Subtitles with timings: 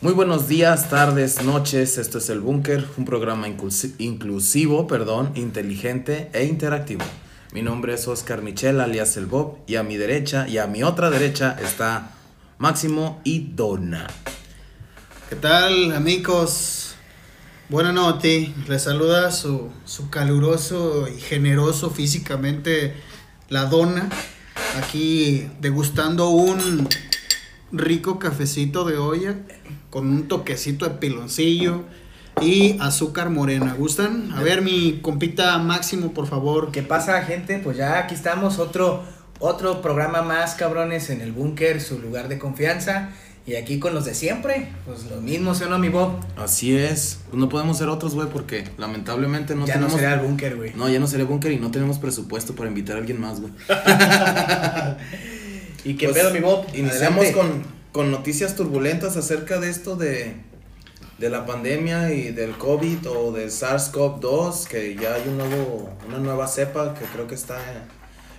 [0.00, 1.98] Muy buenos días, tardes, noches.
[1.98, 7.04] Esto es El Búnker, un programa inclusi- inclusivo, perdón, inteligente e interactivo.
[7.52, 10.82] Mi nombre es Oscar Michel, alias El Bob, y a mi derecha y a mi
[10.84, 12.12] otra derecha está
[12.58, 14.06] Máximo y Donna.
[15.28, 16.94] ¿Qué tal, amigos?
[17.68, 18.50] Buenas noches.
[18.68, 22.94] Les saluda su, su caluroso y generoso físicamente
[23.48, 24.08] la dona.
[24.76, 26.88] Aquí degustando un
[27.72, 29.36] rico cafecito de olla
[29.90, 31.84] con un toquecito de piloncillo
[32.40, 33.74] y azúcar morena.
[33.74, 34.32] ¿Gustan?
[34.32, 36.70] A ver, mi compita Máximo, por favor.
[36.70, 37.58] ¿Qué pasa, gente?
[37.58, 39.02] Pues ya aquí estamos, otro,
[39.40, 43.10] otro programa más, cabrones, en el búnker, su lugar de confianza.
[43.46, 46.20] Y aquí con los de siempre, pues lo mismo, ¿sí o no, mi Bob?
[46.36, 47.20] Así es.
[47.30, 49.94] Pues no podemos ser otros, güey, porque lamentablemente no ya tenemos.
[49.94, 50.74] no será el búnker, güey.
[50.74, 53.50] No, ya no seré búnker y no tenemos presupuesto para invitar a alguien más, güey.
[55.84, 56.66] ¿Y qué Pues, pedo, mi Bob?
[56.74, 60.34] Iniciamos con, con noticias turbulentas acerca de esto de,
[61.18, 66.18] de la pandemia y del COVID o del SARS-CoV-2, que ya hay un nuevo, una
[66.18, 67.58] nueva cepa que creo que está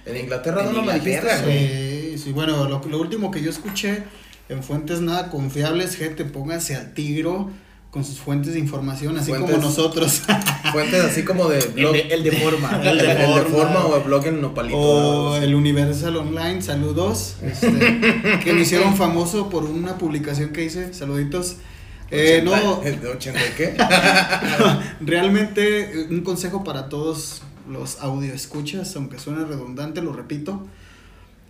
[0.06, 0.62] en Inglaterra.
[0.62, 1.44] En ¿no me Inglaterra, dijiste?
[1.46, 2.18] güey.
[2.18, 4.04] Sí, sí, bueno, lo, lo último que yo escuché
[4.50, 7.52] en fuentes nada confiables, gente, pónganse al tiro
[7.92, 10.22] con sus fuentes de información, así Fuentes- como nosotros.
[10.72, 11.96] Fuentes así como de blog.
[11.96, 12.70] El de, el de forma.
[12.84, 13.86] el de, el de Forma.
[13.86, 14.78] o el blog en Nopalito.
[14.78, 17.36] o el Universal Online, saludos.
[17.44, 17.70] este,
[18.44, 21.58] que me hicieron famoso por una publicación que hice, saluditos.
[22.12, 23.78] Eh, no, ¿El de 80 y qué?
[25.02, 30.66] realmente eh, un consejo para todos los audio escuchas, aunque suene redundante, lo repito.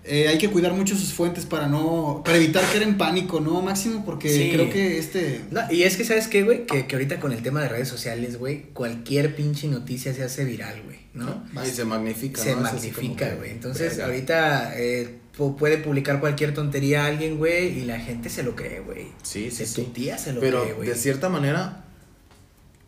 [0.09, 3.61] Eh, hay que cuidar mucho sus fuentes para no para evitar caer en pánico, ¿no,
[3.61, 4.03] Máximo?
[4.05, 4.49] Porque Sí.
[4.53, 6.66] creo que este No, y es que, ¿sabes qué, güey?
[6.66, 10.43] Que, que ahorita con el tema de redes sociales, güey, cualquier pinche noticia se hace
[10.45, 11.43] viral, güey, ¿no?
[11.66, 12.41] Y se magnifica.
[12.43, 13.51] se magnifica, güey.
[13.51, 14.05] Entonces, verga.
[14.05, 18.55] ahorita eh, pu- puede publicar cualquier tontería a alguien, güey, y la gente se lo
[18.55, 19.07] cree, güey.
[19.23, 19.75] Sí, sí, De sí.
[19.83, 20.89] tu tía se lo Pero cree, güey.
[20.89, 21.85] de cierta manera,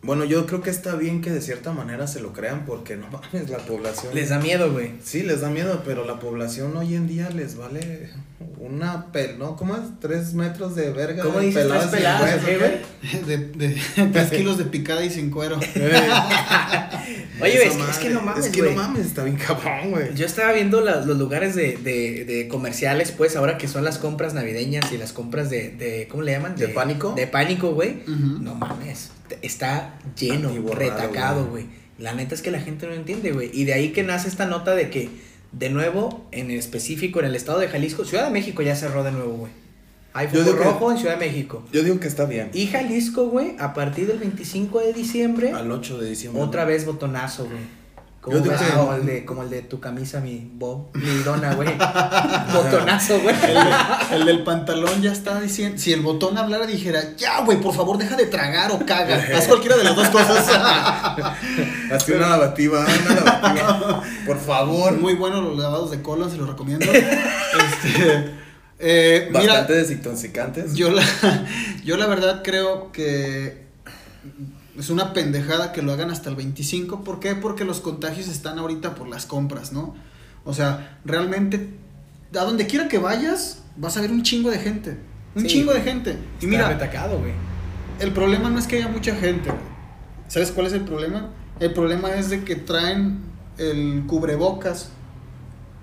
[0.02, 3.06] bueno, yo creo que está bien que de cierta manera se lo crean porque no
[3.12, 4.14] mames, la población.
[4.14, 4.92] Les da miedo, güey.
[5.04, 8.10] Sí, les da miedo, pero la población hoy en día les vale
[8.58, 9.56] una pel, ¿no?
[9.56, 9.82] ¿Cómo es?
[10.00, 11.22] Tres metros de verga.
[11.22, 12.80] ¿Cómo de dices tres sin peladas, hueso, o qué,
[13.10, 13.18] ¿qué?
[13.26, 13.36] de,
[14.06, 15.58] de 3 kilos de picada y sin cuero.
[17.40, 18.74] Oye, Esa es que, es que no mames, Es que güey.
[18.74, 20.14] no mames, está bien cabrón, güey.
[20.14, 23.98] Yo estaba viendo la- los lugares de, de, de comerciales, pues, ahora que son las
[23.98, 26.54] compras navideñas y las compras de, de ¿cómo le llaman?
[26.56, 27.12] ¿De pánico?
[27.16, 28.02] De pánico, güey.
[28.06, 29.10] No mames,
[29.42, 31.66] está lleno, retacado, güey.
[31.98, 33.50] La neta es que la gente no entiende, güey.
[33.52, 35.08] Y de ahí que nace esta nota de que,
[35.52, 39.12] de nuevo, en específico en el estado de Jalisco, Ciudad de México ya cerró de
[39.12, 39.52] nuevo, güey.
[40.14, 41.64] Hay que- rojo en Ciudad de México.
[41.72, 42.50] Yo digo que está bien.
[42.52, 46.42] Y Jalisco, güey, a partir del 25 de diciembre, Al 8 de diciembre.
[46.42, 47.81] otra vez botonazo, güey.
[48.22, 51.68] Como, Yo como el de, como el de tu camisa, mi Bob, mi dona, güey.
[52.54, 53.34] Botonazo, güey.
[53.34, 55.76] El, de- el del pantalón ya está diciendo.
[55.76, 59.16] Si el botón hablara, dijera, ya, güey, por favor, deja de tragar o caga.
[59.36, 60.48] Haz cualquiera de las dos cosas.
[61.92, 64.02] Hazte una lavativa, una lavativa.
[64.24, 64.92] Por favor.
[64.98, 66.86] Muy buenos los lavados de colon, se los recomiendo.
[66.92, 68.34] Este,
[68.78, 70.74] eh, mira, Bastante desintoxicantes.
[70.74, 71.02] yo la,
[71.84, 73.66] yo la verdad creo que
[74.78, 77.04] es una pendejada que lo hagan hasta el 25.
[77.04, 77.34] ¿Por qué?
[77.34, 79.94] Porque los contagios están ahorita por las compras, ¿no?
[80.44, 81.70] O sea, realmente,
[82.34, 84.96] a donde quiera que vayas, vas a ver un chingo de gente.
[85.34, 85.48] Un Sí.
[85.48, 86.16] chingo de gente.
[86.40, 87.32] Y mira, retacado, güey.
[88.00, 89.62] el problema no es que haya mucha gente, güey.
[90.28, 91.30] ¿Sabes cuál es el problema?
[91.60, 93.20] El problema es de que traen
[93.58, 94.88] el cubrebocas.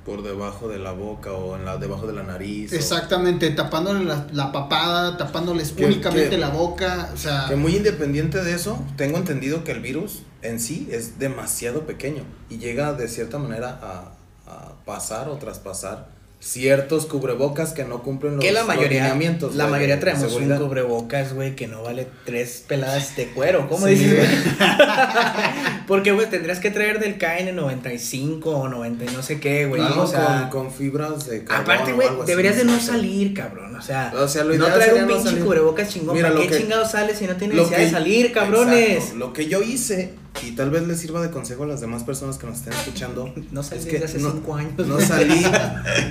[0.06, 2.72] Por debajo de la boca o en la, debajo de la nariz.
[2.72, 7.10] o- Exactamente, tapándole la, la papada, tapándoles Que- únicamente que- la boca.
[7.14, 11.20] O sea, Que muy independiente de eso, tengo entendido que el virus en sí es
[11.20, 14.14] demasiado pequeño y llega de cierta manera a,
[14.52, 16.08] a pasar o traspasar
[16.42, 20.34] ciertos cubrebocas que no cumplen los, Que la los mayoría, lineamientos, la mayoría de traemos
[20.34, 23.68] un cubrebocas, güey, que no vale tres peladas de cuero.
[23.68, 24.30] ¿Cómo Sí, dices, güey.
[25.88, 29.82] Porque, güey, tendrías que traer del KN95 o 90 y no sé qué, güey.
[29.82, 33.34] Algo o sea, con, con fibras de carbono aparte, güey, así, deberías de no salir,
[33.34, 33.76] cabrón.
[33.76, 36.16] O sea, O sea, lo no traer un pinche cubrebocas chingón.
[36.16, 38.90] Mira, ¿Para qué que- chingados sales si no tienes necesidad de que- salir, cabrones?
[38.96, 42.04] Exacto, Lo que yo hice, y tal vez les sirva de consejo a las demás
[42.04, 43.34] personas que nos estén escuchando.
[43.52, 44.88] No salí es que desde hace no, cinco años.
[44.88, 45.44] No salí,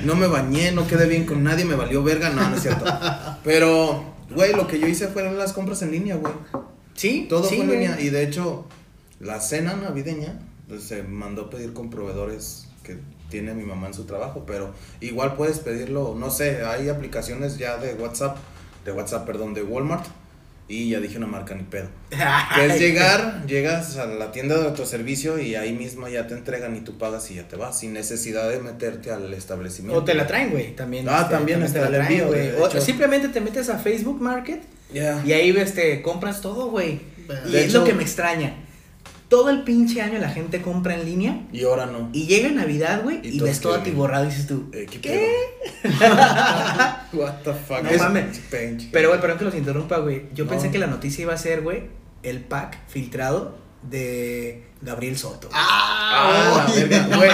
[0.04, 2.84] no me bañé, no quedé bien con nadie, me valió verga, no, no es cierto.
[3.44, 4.04] Pero,
[4.34, 6.32] güey, lo que yo hice fueron las compras en línea, güey.
[6.94, 7.78] Sí, Todo sí, fue en güey.
[7.80, 8.00] línea.
[8.00, 8.66] Y de hecho,
[9.20, 10.38] la cena navideña
[10.68, 12.98] pues, se mandó pedir con proveedores que
[13.30, 17.76] tiene mi mamá en su trabajo, pero igual puedes pedirlo, no sé, hay aplicaciones ya
[17.76, 18.38] de WhatsApp,
[18.84, 20.06] de WhatsApp, perdón, de Walmart,
[20.68, 21.88] Y ya dije una marca ni pedo.
[22.54, 26.76] Que es llegar, llegas a la tienda de autoservicio y ahí mismo ya te entregan
[26.76, 29.98] y tú pagas y ya te vas, sin necesidad de meterte al establecimiento.
[29.98, 31.08] O te la traen, güey, también.
[31.08, 32.50] Ah, este, también te está la el traen, güey.
[32.52, 32.80] O hecho.
[32.80, 34.60] simplemente te metes a Facebook Market
[34.92, 37.00] y ahí este, compras todo, güey.
[37.50, 38.67] Y es lo que me extraña.
[39.28, 42.08] Todo el pinche año la gente compra en línea Y ahora no.
[42.14, 45.00] y llega Navidad, güey, Y y, ves todo atiborrado y dices tú, Eh, ¿Qué?
[45.00, 45.32] ¿qué?
[47.12, 47.82] What the fuck.
[47.82, 48.38] No Es- mames.
[48.50, 48.88] Pinche.
[48.92, 50.22] Pero, güey, perdón que los interrumpa, güey.
[50.34, 50.50] Yo No.
[50.50, 51.82] pensé que la noticia iba a ser, güey,
[52.22, 55.48] el pack filtrado de Gabriel Soto.
[55.52, 57.30] Ah, verga, no güey.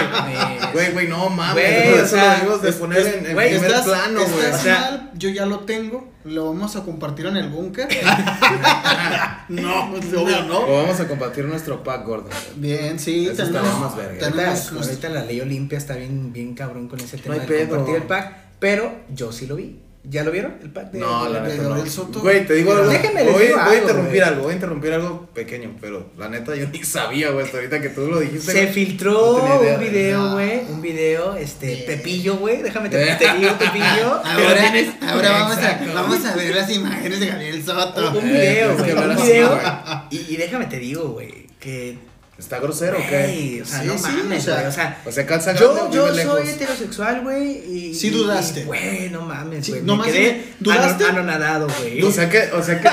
[0.73, 1.53] Güey, güey, no mames.
[1.53, 4.19] Güey, Güey, o eso sea, lo debimos de es- poner es- en, primer estás, plano,
[4.21, 4.45] güey.
[4.51, 7.87] O sea- yo ya lo tengo, lo vamos a compartir en el búnker.
[9.47, 10.59] No, pues, obvio no.
[10.61, 12.29] O vamos a compartir nuestro pack gordo.
[12.55, 14.29] Bien, sí, Eso tenemos, estaba más verga.
[14.31, 17.69] tenemos Ahorita, la ley Olimpia está bien, bien cabrón con ese tema hay de pedo.
[17.69, 18.35] compartir el pack.
[18.59, 19.79] Pero yo sí lo vi.
[20.07, 20.55] ¿Ya lo vieron?
[20.61, 21.91] El pack de No, la de neta Gabriel no.
[21.91, 22.19] Soto.
[22.21, 22.87] Güey, te digo algo.
[22.87, 24.21] Déjenme les voy, voy a interrumpir güey.
[24.21, 27.81] algo, voy a interrumpir algo pequeño, pero la neta yo ni sabía, güey, hasta ahorita
[27.81, 28.51] que tú lo dijiste.
[28.51, 28.73] Se güey.
[28.73, 29.77] filtró No tenía idea.
[29.77, 30.59] un video, güey.
[30.69, 31.83] Un video, este.
[31.87, 32.61] Pepillo, güey.
[32.61, 34.21] Déjame te, te digo, Pepillo.
[34.23, 38.11] Ahora, tienes- ahora vamos, a, vamos a ver las imágenes de Gabriel Soto.
[38.19, 38.91] Un video, güey.
[38.91, 39.59] Un video.
[40.11, 41.97] y déjame te digo, güey, que.
[42.37, 43.61] ¿Está grosero o güey, qué?
[43.61, 44.67] O sea, Sí, no sí, mames, o sea, güey.
[44.67, 46.39] O sea, O sea, calza grande yo, yo lejos.
[46.39, 47.51] soy heterosexual, güey.
[47.89, 47.93] Y.
[47.95, 48.59] Sí dudaste.
[48.59, 49.83] y, Güey, no mames, Sí, güey.
[49.83, 51.05] nomás me quedé ¿dudaste?
[51.05, 52.01] ano- anonadado, güey.
[52.03, 52.89] O sea que, o sea que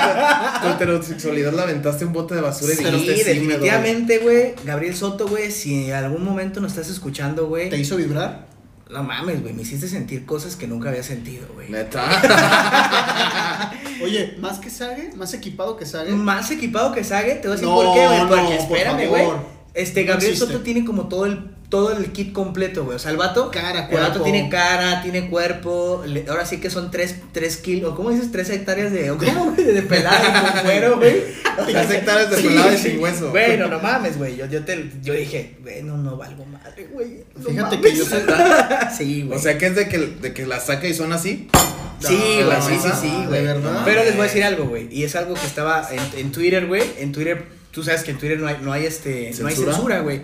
[0.61, 3.47] tu, heterosexualidad la aventaste un bote de basura y Sí, dijiste sí, me doy".
[3.47, 4.53] definitivamente, güey.
[4.63, 7.69] Gabriel Soto, güey, si en algún momento nos estás escuchando, güey.
[7.69, 8.47] ¿Te hizo vibrar?
[8.93, 11.69] No mames, güey, me hiciste sentir cosas que nunca había sentido, güey.
[11.69, 12.03] Neta.
[14.03, 16.11] Oye, más que Sage, más equipado que Sage.
[16.11, 18.19] Más equipado que Sage, te voy a decir No, por qué, güey.
[18.19, 19.09] no, Porque por espérame, favor.
[19.09, 19.31] güey.
[19.73, 20.37] Este, No Gabriel.
[20.37, 22.97] Soto tiene como todo el, todo el kit completo, güey.
[22.97, 23.49] O sea, el vato.
[23.49, 24.23] Cara, El vato cuerpo.
[24.25, 26.03] tiene cara, tiene cuerpo.
[26.05, 27.95] le- ahora sí que son tres, tres kilos.
[27.95, 28.31] ¿Cómo dices?
[28.31, 29.07] Tres hectáreas de.
[29.07, 29.63] ¿Cómo, güey?
[29.65, 31.23] De pelada con cuero, güey.
[31.65, 33.31] Tres hectáreas de pelada y sin hueso.
[33.31, 34.35] Güey, no, no mames, güey.
[34.37, 37.23] Yo, yo, te, yo dije, güey, no, no valgo madre, güey.
[37.37, 37.91] no Fíjate mames.
[37.91, 38.21] que yo soy-
[38.97, 39.39] sí, güey.
[39.39, 41.49] O sea que es de que, de que la saca y son así.
[41.99, 43.45] Sí, No, güey, sí, sí, sí, de güey.
[43.45, 43.81] verdad.
[43.83, 44.87] Pero les voy a decir algo, güey.
[44.91, 46.83] Y es algo que estaba en, en Twitter, güey.
[46.99, 49.73] En Twitter, tú sabes que en Twitter no hay, no hay este, no hay ¿Censura?
[49.73, 50.21] censura, güey.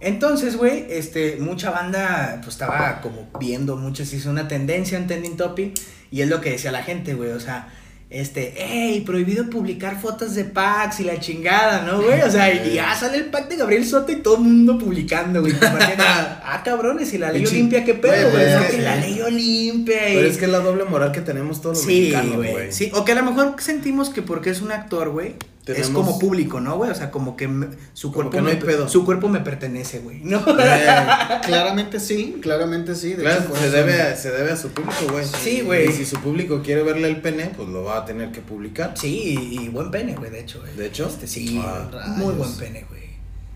[0.00, 5.36] Entonces, güey, este, mucha banda, pues estaba como viendo, muchos hizo una tendencia en Trending
[5.36, 5.74] Topic.
[6.10, 7.30] Y es lo que decía la gente, güey.
[7.30, 7.68] O sea,
[8.08, 12.20] este, hey, prohibido publicar fotos de packs y la chingada, ¿no, güey?
[12.22, 15.40] O sea, y ya sale el pack de Gabriel Soto y todo el mundo publicando,
[15.40, 15.52] güey.
[15.98, 18.44] ah, cabrones, y la ley Olimpia, ¿qué pedo, güey?
[18.44, 20.10] pero es que- la ley Olimpia.
[20.10, 22.72] y- Pero es que es la doble moral que tenemos todos los Sí, mexicanos, güey.
[22.72, 25.34] Sí, o que a lo mejor sentimos que porque es un actor, güey,
[25.66, 26.90] es como público, ¿no, güey?
[26.90, 28.88] O sea, como que me- su Como cuerpo que no me, pedo.
[28.88, 30.20] su cuerpo me pertenece, güey.
[30.22, 30.38] No.
[30.58, 30.86] Eh,
[31.46, 33.14] Claramente sí, claramente sí.
[33.14, 35.24] De claro, hecho, se debe, a, se debe a su público, güey.
[35.26, 35.88] Sí, güey.
[35.88, 38.92] Y si su público quiere verle el pene, pues lo va a tener que publicar.
[38.96, 40.74] Sí, y, y buen pene, güey, de hecho, güey.
[40.76, 41.06] ¿De hecho?
[41.06, 43.02] Este, sí, Ah, muy buen pene, güey.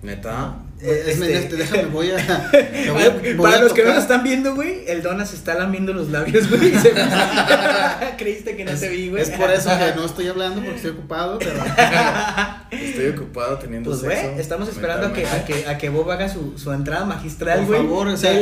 [0.03, 0.57] Neta.
[0.83, 2.17] Eh, es- Este- este, déjame, voy a.
[2.73, 5.27] me voy a- voy Para a los que no nos están viendo, güey, el Dona
[5.27, 6.73] se está lamiendo los labios, güey.
[6.79, 6.93] se-
[8.19, 9.23] Creíste que no te vi, güey.
[9.23, 11.53] Es por eso que no estoy hablando porque estoy ocupado, pero.
[12.71, 14.29] Estoy ocupado teniendo Pues, sexo.
[14.29, 17.59] güey, estamos esperando a que, a, que, a que Bob haga su, su entrada magistral,
[17.61, 17.81] Por güey.
[17.81, 18.33] favor, o sea,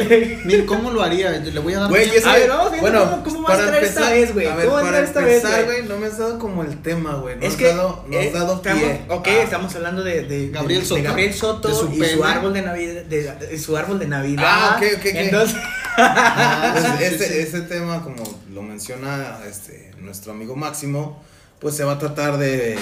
[0.45, 1.31] mira, ¿cómo lo haría?
[1.31, 1.89] Le voy a dar.
[1.89, 4.35] Güey, mucho- es A ver, vamos bueno, cómo- cómo va a estar esta empezar, vez,
[4.35, 4.47] güey.
[4.47, 5.89] A ver, ¿Cómo va a para estar esta vez, empezar, güey?
[5.89, 7.37] no me has dado como el tema, güey.
[7.37, 9.01] No es has que dado, no has eh, dado estamos, pie.
[9.09, 9.43] ok, Ah.
[9.43, 12.01] estamos hablando de, de, Gabriel Soto, de Gabriel Soto de su y su.
[12.33, 14.45] Árbol de Navidad, de, de su árbol de Navidad.
[14.47, 15.07] Ah, ok, ok, ok.
[15.15, 15.57] Entonces,
[16.01, 18.23] Ah, Pues sí, sí, este, este tema, como
[18.53, 21.23] lo menciona este, nuestro amigo Máximo,
[21.59, 22.79] pues se va a tratar de,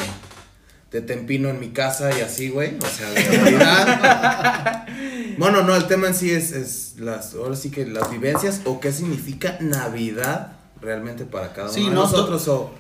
[0.93, 2.77] de Tempino en mi casa y así, güey.
[2.79, 4.87] O sea, de Navidad.
[5.39, 8.81] bueno, no, el tema en sí es, es las, ahora sí que las vivencias o
[8.81, 12.71] qué significa Navidad realmente para cada uno Sí, de no, nosotros o,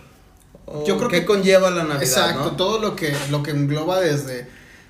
[0.67, 2.57] o Yo creo qué que- conlleva la Navidad, Exacto, ¿no?
[2.57, 4.47] todo lo que, lo que engloba desde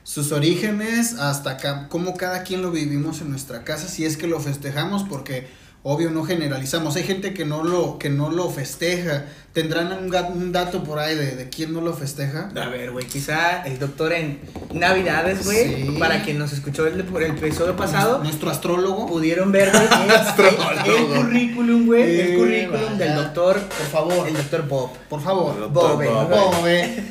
[0.07, 4.29] sus orígenes hasta acá, cómo cada quien lo vivimos en nuestra casa, si es que
[4.29, 5.49] lo festejamos, porque
[5.83, 6.95] obvio no generalizamos.
[6.95, 9.27] Hay gente que no lo, que no lo festeja.
[9.57, 12.51] ¿Tendrán un, dato por ahí de, de quién no lo festeja?
[12.55, 14.39] a ver, güey, quizá el doctor en
[14.75, 15.97] Navidades, güey, Sí.
[15.99, 19.07] para quien nos escuchó el, por el episodio pasado, Nuestro astrólogo.
[19.07, 19.85] pudieron ver, güey,
[20.85, 24.91] el, el, el currículum, güey, el Eh, currículum del doctor, Por favor, el doctor Bob.
[25.09, 25.57] por favor.
[25.57, 27.05] El Bobe, Bobe.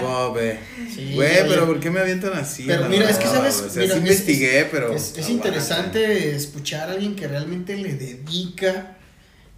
[0.00, 0.58] Bobe.
[0.94, 2.64] Sí, Güey, pero ¿por qué me avientan así?
[2.68, 3.60] Pero mira, es que sabes?
[3.66, 4.94] O sea, mira, sí es- investigué, es- pero.
[4.94, 8.96] Es, interesante escuchar a alguien que realmente le dedica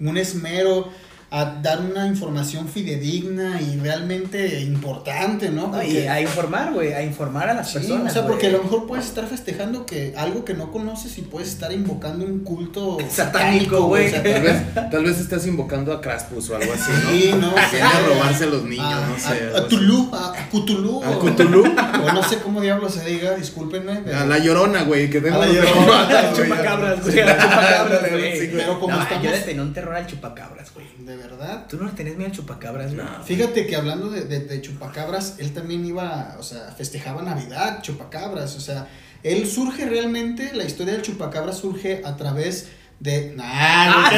[0.01, 0.91] un esmero
[1.35, 5.69] a dar una información fidedigna y realmente importante, ¿no?
[5.69, 8.13] No, y a informar, güey, a informar a las Sí, personas.
[8.13, 11.23] o sea, porque a lo mejor puedes estar festejando que algo que no conoces y
[11.23, 14.09] puedes estar invocando un culto Satánico, güey.
[14.09, 17.11] o sea, Tal vez, tal vez estás invocando a Kraspus o algo así, ¿no?
[17.11, 17.55] Sí, no.
[17.71, 19.27] Viene a robarse a los niños, a, no sé.
[19.29, 19.69] A, algo a.
[19.69, 21.03] Tulu, a, a Cthulhu.
[21.03, 21.65] ¿A o- Cthulhu?
[22.07, 24.03] O no sé cómo diablo se diga, discúlpenme.
[24.05, 26.17] pero- A la llorona, güey, que A tenemos la Llorona, güey.
[26.19, 27.21] Al chupacabras, güey.
[27.21, 28.33] Al chupacabras, ándale, güey.
[28.33, 28.51] sí, güey.
[28.67, 30.83] Pero como no, estamos- yo le tenía un terror al chupacabras, güey.
[31.23, 31.67] Verdad.
[31.69, 33.05] ¿Tú no le tenías miedo al chupacabras, güey?
[33.07, 33.23] No.
[33.25, 38.57] Fíjate que hablando de, de, de chupacabras, él también iba, o sea, festejaba Navidad, chupacabras,
[38.57, 38.89] o sea,
[39.23, 42.69] él surge realmente, la historia del chupacabras surge a través
[43.01, 43.33] de...
[43.37, 44.11] Nah, Ah,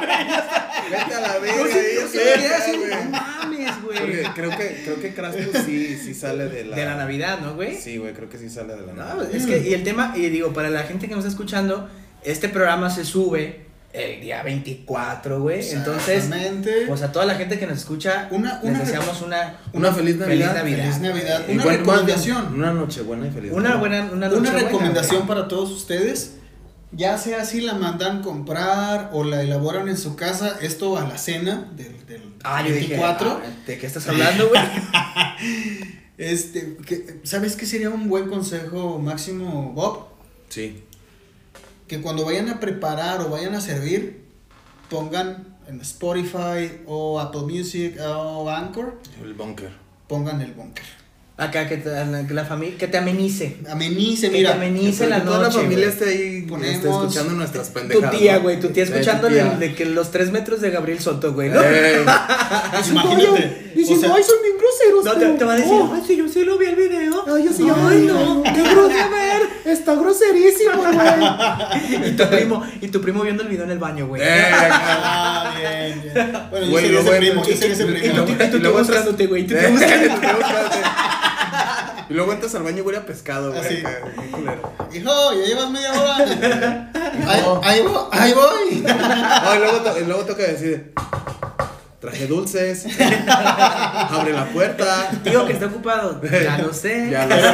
[0.00, 1.64] no, Vete a la verga,
[2.56, 2.90] así, güey.
[2.90, 4.22] no mames, güey.
[4.34, 6.76] creo que, creo que Kraspus sí, sí sale de la...
[6.76, 7.76] De la Navidad, ¿no, güey?
[7.76, 9.34] Sí, güey, creo que sí sale de la No, Navidad.
[9.34, 11.88] es que, y el tema, y digo, para la gente que nos está escuchando,
[12.22, 15.70] este programa se sube el día 24, güey.
[15.70, 16.84] Entonces, Exactamente.
[16.88, 20.16] pues a toda la gente que nos escucha, Una- les una- deseamos una, Una feliz
[20.16, 20.52] Navidad.
[20.52, 20.84] Feliz Navidad.
[20.84, 21.42] Feliz Navidad.
[21.48, 22.54] Y Una recomendación.
[22.54, 23.80] Una noche buena y feliz una Navidad.
[23.80, 26.32] buena, una, Una noche buena, recomendación para todos ustedes.
[26.90, 31.18] Ya sea si la mandan comprar o la elaboran en su casa, esto a la
[31.18, 33.40] cena del, del Ah, yo dije, 24.
[33.44, 34.60] ah, ¿de qué estás hablando, güey?
[36.16, 40.06] Este, que- ¿sabes qué sería un buen consejo máximo, Bob?
[40.48, 40.84] Sí.
[41.88, 44.24] Que cuando vayan a preparar o vayan a servir,
[44.90, 49.70] pongan en Spotify o Apple Music o Anchor, El bunker.
[50.08, 50.84] pongan el bunker.
[51.36, 51.90] Acá que te,
[52.28, 53.56] que la familia, que te amenice.
[53.68, 54.50] Amenice, Que mira.
[54.52, 57.72] te amenice la Que toda la noche, familia esté ahí Ponemos esté escuchando nuestras Tu
[57.80, 58.10] pendejadas.
[58.16, 58.42] tía, ¿no?
[58.42, 59.44] güey, tu tía Eh, tu escuchando tía.
[59.46, 61.60] de, de que los tres metros de Gabriel Soto, güey, ¿no?
[61.60, 62.04] Eh,
[62.88, 63.72] Imagínate.
[63.82, 65.04] o sea, son bien groseros.
[65.04, 65.92] No, te, te va a decir, Oh.
[65.92, 67.24] ay, sí, yo sí lo vi el video.
[67.26, 68.42] Ay, yo sí, Ay, ay, no, no.
[68.44, 69.42] qué grosero ver.
[69.64, 72.08] está groserísimo, güey.
[72.10, 74.22] Y tu primo, y tu primo viendo el video en el baño, güey.
[74.24, 76.14] Eh, Ah, bien, bien.
[76.50, 78.24] Bueno, yo Güey, sería ese luego- primo, yo sería ese primo.
[78.24, 79.46] tu, y tu luego entras- buscándote, güey.
[79.48, 80.14] tu Eh, tío buscándote.
[82.14, 83.60] Y luego entras al baño y huele a pescado, güey.
[83.64, 83.82] Así.
[84.96, 86.16] Hijo, ya llevas media hora.
[87.26, 88.84] Ahí, ahí voy, ahí voy.
[88.86, 90.92] No, y luego, to- y luego toca decir,
[92.00, 92.86] traje dulces,
[93.28, 95.10] abre la puerta.
[95.24, 96.20] Tío, que está ocupado.
[96.22, 97.08] Ya lo sé.
[97.10, 97.52] Ya lo sé.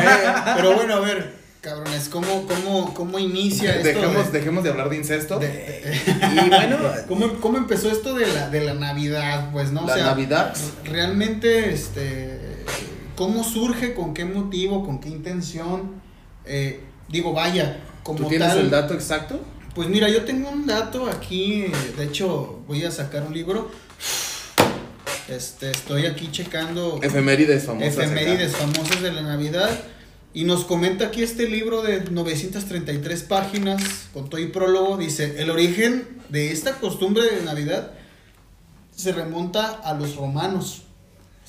[0.57, 3.85] Pero bueno, a ver, cabrones, ¿cómo, cómo, cómo inicia esto?
[3.89, 5.39] Dejemos, de- dejemos de hablar de incesto.
[5.39, 6.77] de- Y bueno,
[7.09, 9.51] ¿cómo, ¿Cómo empezó esto de la, de la Navidad?
[9.53, 9.85] Pues, ¿no?
[9.85, 10.55] O la sea, Navidad.
[10.85, 12.50] realmente, este,
[13.21, 13.93] ¿cómo surge?
[13.93, 14.83] ¿Con qué motivo?
[14.83, 16.01] ¿Con qué intención?
[16.47, 18.61] Eh, digo, vaya, como ¿Tú tienes tal.
[18.61, 19.39] el dato exacto?
[19.75, 23.71] Pues mira, yo tengo un dato aquí, eh, de hecho voy a sacar un libro.
[25.29, 27.99] Este, estoy aquí checando Efemérides famosas.
[27.99, 29.69] efemérides famosas de la Navidad
[30.33, 33.83] y nos comenta aquí este libro de 933 páginas
[34.15, 37.93] con todo y prólogo, dice, el origen de esta costumbre de Navidad
[38.97, 40.85] se remonta a los romanos.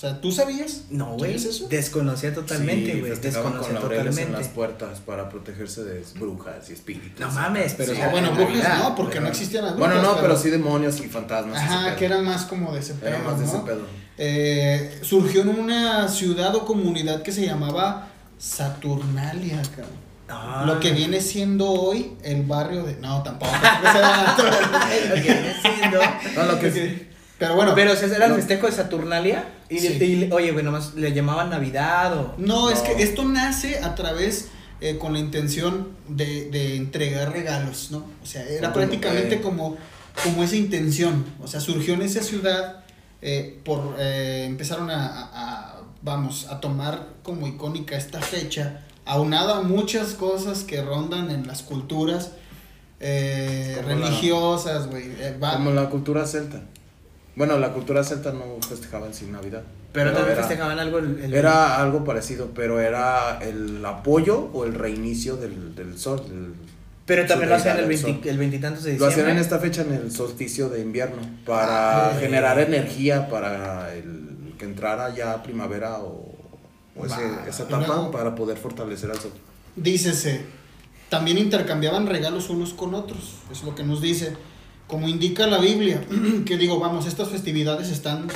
[0.02, 0.86] O sea, ¿tú sabías?
[0.90, 1.38] no, güey.
[1.38, 1.68] ¿Sabes eso?
[1.68, 3.12] Desconocía totalmente, güey.
[3.20, 4.56] Desconocía con laureles en las totalmente.
[4.56, 7.20] puertas para protegerse de brujas y espíritus.
[7.20, 9.78] No mames, pero o sea, bueno, en brujas Navidad, no, porque Pero- no existían las
[9.78, 10.16] Bueno, brujas.
[10.16, 11.62] no, pero sí demonios y fantasmas.
[11.62, 13.82] Ajá, que era más como de ese Era pedo, más de ese pedo.
[14.18, 18.08] Eh, surgió en una ciudad o comunidad que se llamaba
[18.40, 20.02] Saturnalia, cabrón.
[20.30, 20.64] Ah.
[20.66, 22.96] Lo que viene siendo hoy el barrio de.
[22.96, 23.52] No, tampoco.
[26.36, 27.11] No, lo que.
[27.42, 27.74] Pero bueno.
[27.76, 29.46] Pero o sea, era el no- festejo de Saturnalia.
[29.70, 29.88] Y, Sí.
[30.00, 32.36] y- oye, güey, nomás le llamaban Navidad o.
[32.38, 34.48] No, es que esto nace a través.
[34.84, 38.00] eh, con la intención de, de entregar regalos, ¿no?
[38.24, 39.78] O sea, era Como, prácticamente como,
[40.24, 41.24] como esa intención.
[41.40, 42.84] O sea, surgió en esa ciudad.
[43.22, 45.30] eh, por eh, empezaron a, a-
[45.78, 48.80] a, vamos, a tomar como icónica esta fecha.
[49.06, 52.32] Aunada a muchas cosas que rondan en las culturas
[53.00, 55.12] eh, religiosas, güey.
[55.20, 56.62] eh, va- Como la cultura celta.
[57.36, 59.64] Bueno, la cultura celta no festejaban sin Navidad.
[59.94, 61.20] Pero también era, festejaban algo el.
[61.24, 66.22] el- Era algo parecido, pero era el apoyo o el reinicio del, del sol.
[66.28, 66.54] del-
[67.06, 69.22] Pero también lo hacían el, llegada del 20 el veintitantos de Lo diciembre.
[69.24, 74.54] hacían en esta fecha, en el solsticio de invierno, para Ah, generar energía para el
[74.58, 76.34] que entrara ya primavera o,
[76.96, 77.16] o ese-
[77.50, 79.32] esa etapa luego- para poder fortalecer al sol.
[79.76, 80.42] Dícese,
[81.10, 84.34] también intercambiaban regalos unos con otros, es lo que nos dice.
[84.92, 86.02] Como indica la Biblia,
[86.46, 88.28] que digo, vamos, estas festividades están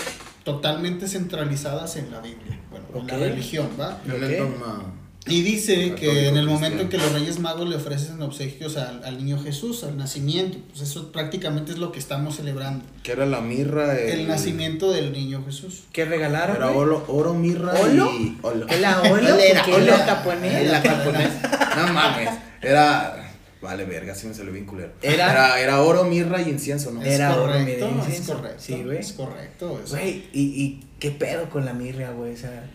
[0.46, 4.00] totalmente centralizadas en la Biblia, bueno, en la religión, ¿va?
[4.06, 4.22] En Ok.
[4.22, 4.84] el dogma
[5.28, 8.78] Y dice Católico que en el momento en que los Reyes Magos le ofrecen obsequios
[8.78, 13.12] al, al niño Jesús, al nacimiento, pues eso prácticamente es lo que estamos celebrando, que
[13.12, 15.84] era la mirra, el, nacimiento del niño Jesús.
[15.92, 16.56] ¿Qué regalaron?
[16.58, 18.12] Era oro, oro mirra ¿Olo?
[18.14, 18.68] y olo.
[18.70, 19.12] ¿Es la olo?
[19.34, 19.98] Olera, ¿Por qué lo olera.
[20.06, 20.56] japonés?
[20.56, 20.72] Olera.
[20.84, 21.30] La japonés.
[21.76, 22.30] No mames.
[22.62, 23.22] Era.
[23.66, 24.92] Vale, verga, sí me salió bien culero.
[25.02, 27.02] Era- Era, era, oro, mirra y incienso, ¿no?
[27.02, 28.36] Era es oro, mira, es incienso.
[28.36, 28.60] correcto.
[28.62, 28.98] Sí, güey.
[29.00, 29.82] Es correcto.
[29.84, 29.96] eso.
[29.96, 32.34] Güey, ¿y, ¿y qué pedo con la mirra, güey?
[32.34, 32.70] O sea,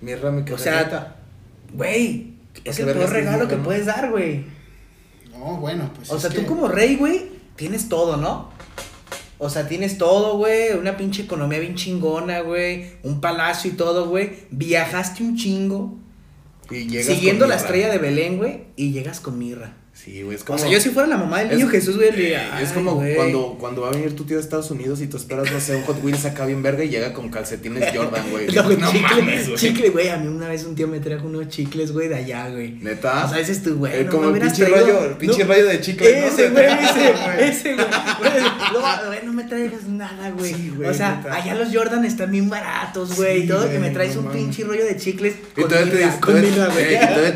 [0.00, 1.16] Mirra me O sea,
[1.72, 3.62] güey, es el peor es regalo mirra, que ¿no?
[3.62, 4.44] puedes dar, güey.
[5.30, 6.10] No, bueno, pues.
[6.10, 7.22] O es sea, tú que- como rey, güey,
[7.56, 8.50] tienes todo, ¿no?
[9.38, 14.08] O sea, tienes todo, güey, una pinche economía bien chingona, güey, un palacio y todo,
[14.08, 14.30] güey.
[14.50, 15.98] Viajaste un chingo,
[16.70, 17.66] Y llegas siguiendo con la mirra.
[17.66, 19.74] estrella de Belén, güey, y llegas con mirra.
[20.06, 20.56] Sí, güey, es como.
[20.56, 22.68] O sea, yo si fuera la mamá del es- niño Jesús, güey, le diría, es
[22.68, 23.16] "Ay, como güey".
[23.16, 25.74] cuando, cuando va a venir tu tío de Estados Unidos y tú esperas, no sé,
[25.74, 28.46] un Hot Wheels acá bien verga y llega con calcetines Jordan, güey.
[28.46, 29.58] No, güey, chicle, mames, güey.
[29.58, 30.08] chicle, güey.
[30.10, 32.70] A mí una vez un tío me trajo unos chicles, güey, de allá, güey.
[32.80, 33.24] Neta.
[33.26, 33.96] O sea, dices tú, güey.
[33.96, 36.20] Eh, no como el pinche traído- rayo, el pinche no, rayo de chicle.
[36.20, 36.26] ¿no?
[36.28, 36.64] Ese, güey,
[37.40, 37.86] ese, ese, güey.
[38.20, 38.30] Güey,
[38.72, 40.54] No, güey, no me traigas nada, güey.
[40.54, 41.34] Sí, güey, o sea, neta.
[41.34, 43.38] allá los Jordan están bien baratos, güey.
[43.40, 45.34] Sí, y todo que me traes no un pinche rollo de chicles.
[45.56, 45.96] Y todavía te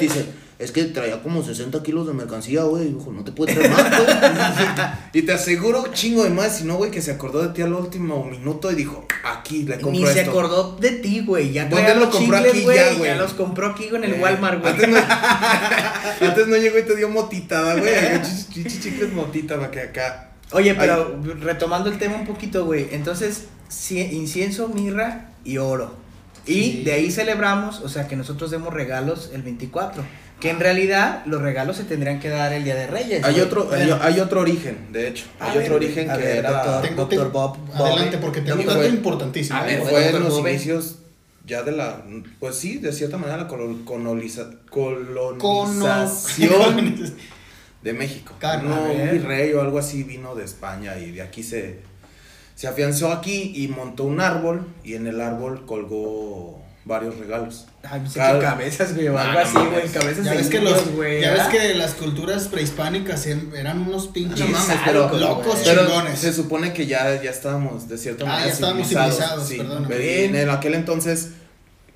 [0.04, 0.24] dice,
[0.60, 2.92] es que traía como 60 kilos de mercancía, güey.
[2.92, 4.86] Dijo, no te puede traer más, güey.
[5.14, 7.72] y te aseguro, chingo de más, si no, güey, que se acordó de ti al
[7.72, 10.30] último minuto y dijo, aquí le compro Ni se esto.
[10.30, 11.52] acordó de ti, güey.
[11.52, 12.76] Ya ¿Dónde lo compró aquí güey.
[12.76, 13.18] ya, Ya, güey?
[13.18, 14.72] los compró aquí en el Eh, Walmart, güey.
[14.74, 14.98] Antes no,
[16.28, 17.92] antes no llegó y te dio motitada, güey.
[18.52, 20.30] Chicles motita, para que acá.
[20.52, 22.88] Oye, pero retomando el tema un poquito, güey.
[22.92, 25.94] Entonces, ci- incienso, mirra y oro.
[26.46, 26.82] Y Sí.
[26.84, 30.02] de ahí celebramos, o sea, que nosotros demos regalos el 24.
[30.40, 33.22] Que en realidad los regalos se tendrían que dar el Día de Reyes.
[33.24, 35.26] Hay otro, hay, otro origen, de hecho.
[35.38, 36.50] A Hay ver, otro origen que ver, era.
[36.50, 36.82] doctor.
[36.82, 39.58] Tengo, Doctor tengo- Bob, Bob, Adelante, porque tengo un dato importantísimo.
[39.58, 40.96] A ver, fue en los inicios
[41.46, 42.02] ya de la.
[42.38, 47.06] Pues sí, de cierta manera, la colo- coloniza- Cono- colonización
[47.82, 48.34] de México.
[48.62, 51.80] No, un virrey o algo así vino de España y de aquí se,
[52.54, 57.66] se afianzó aquí y montó un árbol y en el árbol colgó varios regalos.
[57.82, 59.88] Ay, pensé Cada- que cabezas, güey, o algo así, güey.
[59.88, 64.08] Cabezas Ya de ves que los, güey, ya ves que las culturas prehispánicas eran unos
[64.08, 66.18] pinches No mames, pero, locos pero chingones.
[66.18, 69.56] se supone que ya, ya estábamos de cierta Ah, manera ya estábamos civilizados, sí.
[69.58, 70.24] perdóname.
[70.24, 71.30] En el- aquel entonces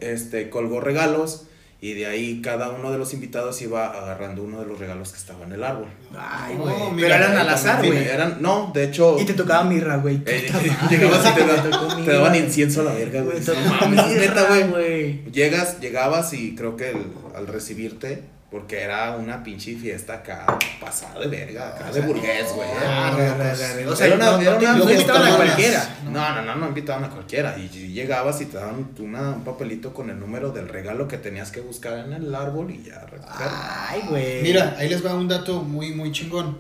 [0.00, 1.45] este colgó regalos
[1.85, 5.19] y de ahí cada uno de los invitados iba agarrando uno de los regalos que
[5.19, 5.85] estaba en el árbol.
[6.17, 6.75] Ay, No, güey.
[6.93, 7.99] mira, Pero eran al azar, güey.
[8.09, 10.23] Eran, no, de hecho Y te tocaba mirra, güey.
[10.25, 10.50] eh,
[10.91, 13.37] llegabas y te, me da- tocó te daban incienso a la verga, güey.
[13.38, 15.25] No mames, es neta, güey.
[15.31, 18.23] Llegas, llegabas y creo que el- al recibirte,
[18.54, 20.46] porque era una pinche fiesta acá
[20.80, 22.68] pasada de verga, acá de burgués, güey.
[22.87, 23.84] Ah, arre.
[23.84, 25.96] O sea, no, no, invitaban a cualquiera.
[26.04, 27.58] No, no, no, no invitaban a cualquiera.
[27.58, 31.62] Y, llegabas y te daban un papelito con el número del regalo que tenías que
[31.62, 33.49] buscar en el árbol y ya recoger.
[33.50, 34.43] Ay, güey.
[34.43, 36.56] Mira, ahí les va un dato muy, muy chingón.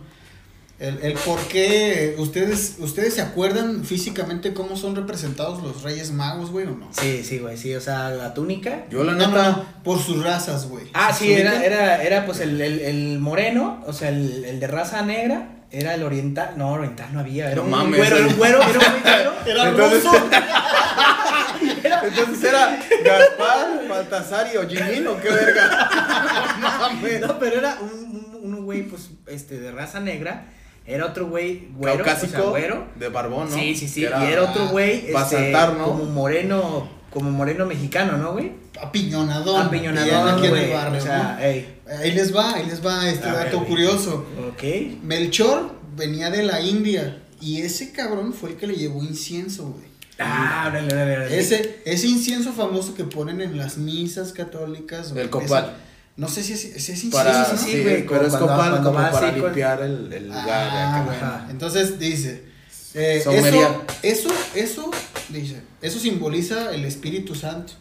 [0.84, 6.50] El, el por qué, ¿ustedes, ¿ustedes se acuerdan físicamente cómo son representados los Reyes Magos,
[6.50, 6.88] güey, o no?
[6.92, 7.74] Sí, sí, güey, sí.
[7.74, 8.84] O sea, la túnica.
[8.90, 9.42] Yo la No, neta.
[9.50, 10.86] no, no, por sus razas, güey.
[10.92, 14.60] Ah, ¿Se sí, era, era, era pues el, el, el moreno, o sea, el, el
[14.60, 15.48] de raza negra.
[15.70, 16.54] Era el oriental.
[16.56, 17.46] No, oriental no había.
[17.46, 19.32] Era No un mames, güero, era el- un güero, era un güero.
[19.46, 20.16] Era Entonces- ruso.
[22.04, 25.90] Entonces era Gaspar, Baltasar y Ojimín o qué verga.
[26.60, 27.20] No mames.
[27.20, 27.90] No, pero era un,
[28.42, 30.44] un, un güey, pues, este, de raza negra.
[30.86, 32.86] Era otro güey, güero, Caucásico, o sea, güero.
[32.96, 33.56] de barbón, ¿no?
[33.56, 34.00] Sí, sí, sí.
[34.02, 35.84] Y era otro güey, para este, saltar, ¿no?
[35.86, 38.52] como moreno, como moreno mexicano, ¿no, güey?
[38.80, 39.66] Apiñonadón.
[39.66, 40.72] Apiñonadón, güey.
[40.72, 41.78] barrio, O sea, ey.
[41.86, 41.92] ¿no?
[41.98, 44.26] Ahí les va, ahí les va este A dato curioso.
[44.48, 44.62] Ok.
[45.02, 49.84] Melchor venía de la India y ese cabrón fue el que le llevó incienso, güey.
[50.18, 51.38] Ah, órale, órale, órale.
[51.38, 55.12] Ese, ese incienso famoso que ponen en las misas católicas.
[55.12, 55.64] güey, El copal.
[55.64, 55.74] ese-
[56.16, 57.16] no sé si es, si es incienso.
[57.16, 60.12] Para, sí, sí, sí, güey, pero es cuando- copal cuando como para con- limpiar el,
[60.12, 60.48] el lugar.
[60.48, 61.02] Ah, acá.
[61.04, 61.26] bueno.
[61.26, 61.46] Ajá.
[61.50, 62.44] Entonces dice,
[62.94, 63.32] eh, eso,
[64.02, 64.90] eso, eso,
[65.28, 67.72] dice, eso simboliza el Espíritu Santo.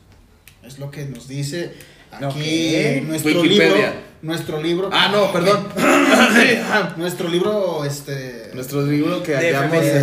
[0.63, 1.73] Es lo que nos dice
[2.11, 3.75] aquí nuestro Wikipedia.
[3.75, 4.13] libro.
[4.23, 4.89] Nuestro libro.
[4.93, 5.67] Ah, no, perdón.
[6.97, 8.51] Nuestro libro, este.
[8.53, 10.01] Nuestro libro que hallamos de-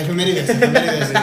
[0.00, 1.14] efemérides, efemérides, sí.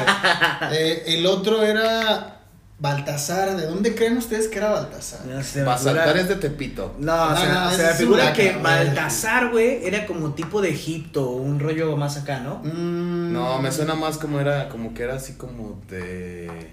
[0.72, 2.39] Eh, el otro era
[2.80, 3.56] Baltasar.
[3.58, 5.26] ¿De dónde creen ustedes que era Baltasar?
[5.26, 6.96] No sé, me Basaltar figura- es de Tepito.
[7.00, 8.52] No, o No, sea, no, o ese sea, me es figura que.
[8.54, 12.62] Baltasar, güey, era como tipo de Egipto, un rollo más acá, ¿no?
[12.64, 16.72] Mm, No, me suena más como era, como que era así como de.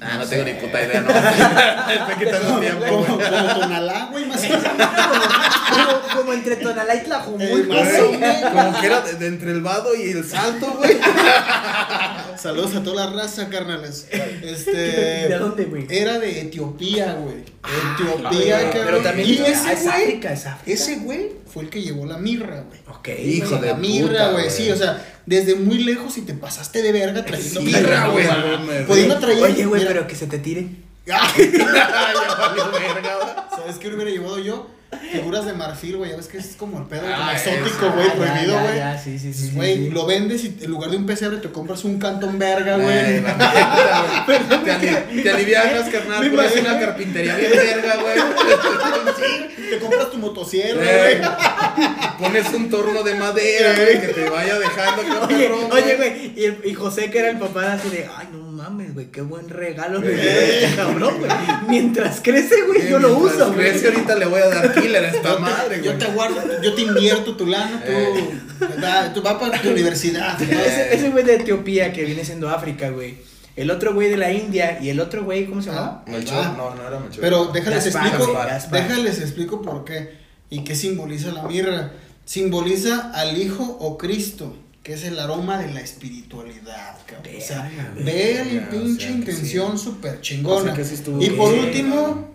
[0.00, 0.54] Ah, no, No tengo sé.
[0.54, 1.10] ni puta idea, no.
[2.10, 3.18] Estoy quitando tiempo, Como, como
[3.60, 4.62] Tonalá, güey, más o menos.
[5.86, 8.00] como, como entre Tonalá y Eh, Tlajumulco, más güey.
[8.14, 8.50] o menos.
[8.52, 10.96] Como que era de, de entre el vado y el salto, güey.
[12.38, 14.08] Saludos a toda la raza, carnales.
[14.10, 15.28] ¿De Este.
[15.38, 15.86] dónde, güey?
[15.88, 17.44] Era de Etiopía, güey.
[17.62, 18.84] Ah, Etiopía, cabrón.
[18.86, 20.72] Pero también y ese es güey, África, es África.
[20.72, 22.80] ese güey fue el que llevó la mirra, güey.
[22.96, 23.08] Ok.
[23.18, 24.44] Hijo de la mirra, puta, güey.
[24.44, 24.50] güey.
[24.56, 28.26] Sí, o sea, desde muy lejos y te pasaste de verga trayendo Sí, mirra, güey.
[28.86, 29.42] Pudiendo traer.
[29.42, 30.66] Oye, güey, mira, pero que se te tire.
[33.56, 34.66] ¿Sabes qué hubiera llevado yo?
[35.12, 36.10] Figuras de marfil, güey.
[36.10, 38.76] Ya ves que es como el pedo Ah, exótico, güey, prohibido, güey.
[38.76, 41.50] ya, sí, sí, sí, Güey, sí, lo vendes y en lugar de un pesebre te
[41.50, 43.22] compras un cantón verga, güey.
[44.64, 46.20] Te, ali- te alivianas, carnal.
[46.30, 48.18] Me Pones una carpintería bien verga, güey.
[49.70, 51.20] Te compras tu motosierra, güey.
[52.18, 55.02] Pones un torno de madera, güey, que te vaya dejando
[55.70, 59.20] Oye, güey, y José, que era el papá, así de, ay, no mames, güey, qué
[59.22, 61.30] buen regalo le dio este cabrón, güey.
[61.68, 63.70] Mientras crece, güey, yo lo uso, güey.
[63.70, 65.98] crece, ahorita le voy a dar killer a esta Yo madre, yo güey.
[65.98, 68.30] te guardo, yo te invierto tu lana, tú, Eh.
[69.14, 70.40] tú vas para tu universidad.
[70.42, 73.16] Ese ese güey de Etiopía que viene siendo África, güey.
[73.56, 76.02] El otro güey de la India y el otro güey, ¿cómo se llama?
[76.06, 76.54] Ah, Melchor, ah.
[76.56, 77.20] no, no era Melchor.
[77.20, 78.82] Pero déjales Gaspar, explico, Gaspar.
[78.82, 80.10] déjales explico por qué
[80.50, 81.90] y qué simboliza la mirra.
[82.24, 84.54] Simboliza al Hijo o Cristo,
[84.88, 87.34] que es el aroma de la espiritualidad, cabrón.
[87.36, 90.56] O sea, ve o pinche sea, intención súper chingona.
[90.56, 91.66] O sea, que sí estuvo y por bien.
[91.66, 92.28] último,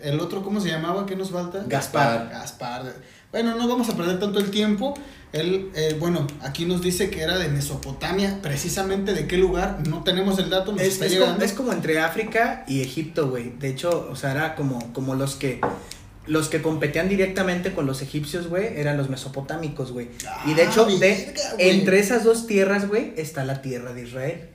[0.00, 1.04] el otro, ¿cómo se llamaba?
[1.04, 1.64] ¿Qué nos falta?
[1.66, 2.28] Gaspar.
[2.30, 2.94] Gaspar.
[3.32, 4.94] Bueno, no vamos a perder tanto el tiempo.
[5.32, 8.38] Él, eh, bueno, aquí nos dice que era de Mesopotamia.
[8.40, 11.44] Precisamente de qué lugar, no tenemos el dato, nos Es, está es como, llegando.
[11.44, 13.50] es como entre África y Egipto, güey.
[13.58, 15.60] De hecho, o sea, era como, como los que
[16.26, 20.08] los que competían directamente con los egipcios, güey, eran los mesopotámicos, güey.
[20.46, 24.02] y de Ah, hecho, de, verga, entre esas dos tierras, güey, está la tierra de
[24.02, 24.48] Israel,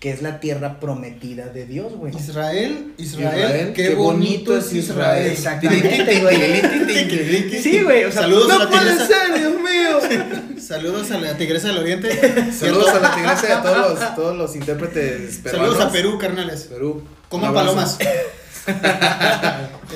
[0.00, 2.16] que es la tierra prometida de Dios, güey.
[2.16, 5.26] Israel, Israel, Israel, qué, bonito es Israel.
[5.30, 7.60] Exactamente, güey.
[7.62, 9.06] Sí, güey, o sea, Saludos a no la puede tigresa.
[9.06, 10.58] ser, Dios mío.
[10.60, 12.52] Saludos a la tigresa del oriente.
[12.58, 15.68] Saludos a la tigresa y a todos los, todos los intérpretes peruanos.
[15.74, 16.62] Saludos a Perú, carnales.
[16.64, 17.02] Perú.
[17.28, 17.98] Coman palomas.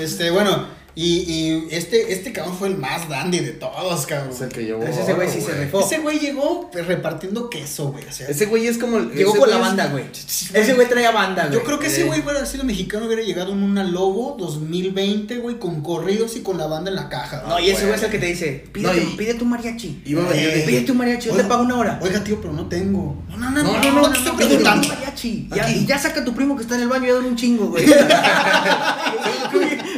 [0.01, 4.31] este, bueno, y, y este, este cabrón fue el más dandy de todos, cabrón.
[4.33, 4.83] Es el que llevó.
[4.85, 5.81] Ese güey sí se rifó.
[5.81, 8.05] Ese güey llegó repartiendo queso, güey.
[8.07, 8.99] O sea, Ese güey es como.
[8.99, 10.05] el- Llegó con la güey es- banda, güey.
[10.55, 11.59] Ese güey traía banda, güey.
[11.59, 12.05] Yo creo que ese Eh.
[12.05, 16.59] güey hubiera sido mexicano, hubiera llegado en una Lobo 2020, güey, con corridos y con
[16.59, 17.45] la banda en la caja.
[17.49, 17.95] No, y ese güey.
[17.97, 20.03] es el que te dice, pide, No, tu, y- pide tu mariachi.
[20.05, 21.99] Iba a venir de- Pide tu mariachi, yo te pago una hora.
[22.03, 23.23] Oiga, tío, pero no tengo.
[23.29, 24.87] No, no, no, No, no, no, no, no, te estoy preguntando.
[24.89, 25.49] tu mariachi.
[25.55, 27.67] Ya, ya saca a tu primo que está en el baño y dale un chingo,
[27.67, 27.85] güey.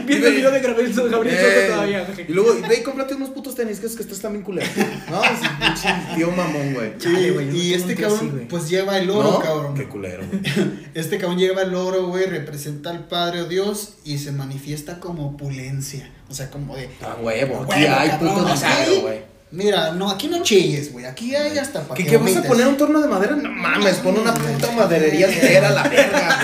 [0.07, 2.07] Viendo el video de Gabriel Soto Gabriel Soto Eh, todavía.
[2.29, 4.67] Y luego, ve y cómprate unos putos tenis, que es que estás también culero.
[5.11, 6.93] No, es un pinche tío mamón, güey.
[6.99, 9.39] Sí, Chale, güey, y este cabrón, así, pues lleva el oro, ¿No?
[9.41, 9.75] cabrón.
[9.75, 10.43] Qué culero, güey.
[10.95, 15.29] Este cabrón lleva el oro, güey, representa al Padre o Dios y se manifiesta como
[15.29, 16.11] opulencia.
[16.29, 16.89] O sea, como de.
[17.03, 19.36] A huevo, aquí hay puto dinero, güey.
[19.57, 21.07] Mira, no, aquí no chilles, güey.
[21.07, 23.37] Aquí hay hasta para ¿Qué, qué vas a poner un torno de madera?
[23.37, 26.39] No mames, pon una puta maderería entera a la verga,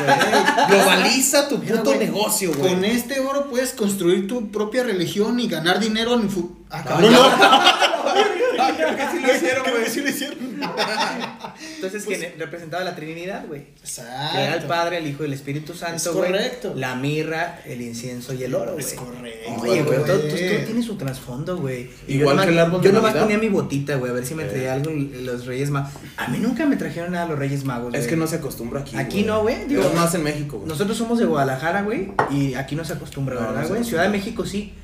[0.66, 0.68] güey.
[0.78, 2.90] Globaliza tu Mira, puto güey, negocio, Con güey.
[2.96, 7.12] este oro puedes construir tu propia religión y ganar dinero en fu- Ah, No, cabrón,
[7.12, 7.20] no.
[7.22, 9.90] Ah, creo que sí lo hicieron, que güey.
[9.90, 10.38] sí lo hicieron.
[11.74, 13.62] Entonces, que representaba la Trinidad, güey.
[13.80, 14.36] Exacto.
[14.36, 16.30] Que era el Padre, el Hijo y el Espíritu Santo, güey.
[16.30, 16.72] correcto.
[16.76, 18.84] La mirra, el incienso y el oro, güey.
[18.84, 19.50] Es correcto.
[19.60, 20.28] Oye, güey, todo, todo-
[20.64, 21.90] tiene su trasfondo, güey.
[22.08, 24.46] Igual que el árbol Yo nomás ponía mi botita, güey, a ver si me Eh.
[24.46, 25.92] traía algo los Reyes Magos.
[26.16, 28.10] A mí nunca me trajeron nada los Reyes Magos, Es güey.
[28.10, 28.96] que no se acostumbra aquí.
[28.96, 30.68] Aquí no, güey, digo- más en México, güey.
[30.68, 33.80] Nosotros somos de Guadalajara, güey, y aquí no se acostumbra, No, ¿verdad, güey?
[33.80, 34.74] En Ciudad de México sí.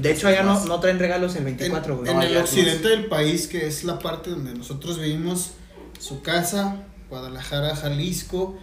[0.00, 2.10] De hecho, allá es no, traen regalos el 24, En, güey.
[2.12, 5.52] en el es occidente del país, que es la parte donde nosotros vivimos,
[6.04, 6.76] su casa,
[7.08, 8.56] Guadalajara, Jalisco,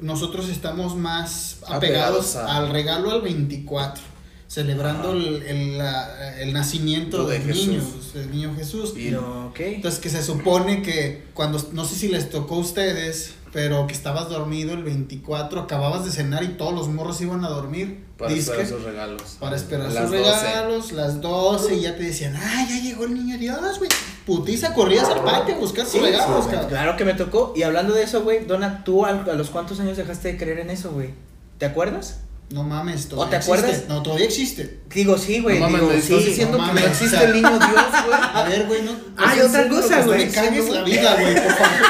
[0.00, 4.02] nosotros estamos más Apegados apegados a- al regalo al 24,
[4.46, 7.66] celebrando el, el, la- el nacimiento de del Jesús.
[7.68, 7.82] niño,
[8.14, 8.94] del niño Jesús.
[8.96, 9.60] Y- No, ok.
[9.60, 13.94] Entonces que se supone que cuando, no sé si les tocó a ustedes, pero que
[13.94, 18.04] estabas dormido el 24, acababas de cenar y todos los morros iban a dormir.
[18.18, 19.22] Para esperar sus regalos.
[19.40, 20.16] para esperar sus las 12.
[20.22, 23.90] regalos, las 12, y ya te decían, ah, ya llegó el niño Dios, güey.
[24.28, 26.68] Putiza, corrías al patio a buscar Sí, regalos, sí, cabrón.
[26.68, 27.54] Claro que me tocó.
[27.56, 30.58] Y hablando de eso, güey, Dona, ¿tú a, a los cuántos años dejaste de creer
[30.58, 31.14] en eso, güey?
[31.56, 32.20] ¿Te acuerdas?
[32.50, 33.84] No mames, ¿O todavía te acuerdas?
[33.88, 34.80] No, todavía existe.
[34.94, 35.58] Digo, sí, güey.
[35.58, 36.26] No mames, digo, sí.
[36.26, 37.70] diciendo no que no mames, existe o sea- el niño Dios,
[38.06, 38.18] güey.
[38.34, 38.92] A ver, güey, no.
[39.16, 40.26] Ah, y no otra cosa, pues, no güey.
[40.26, 41.86] me cagues la vida, güey, por favor.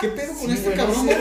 [0.00, 1.16] ¿Qué pedo con Sí, este cabrón, güey?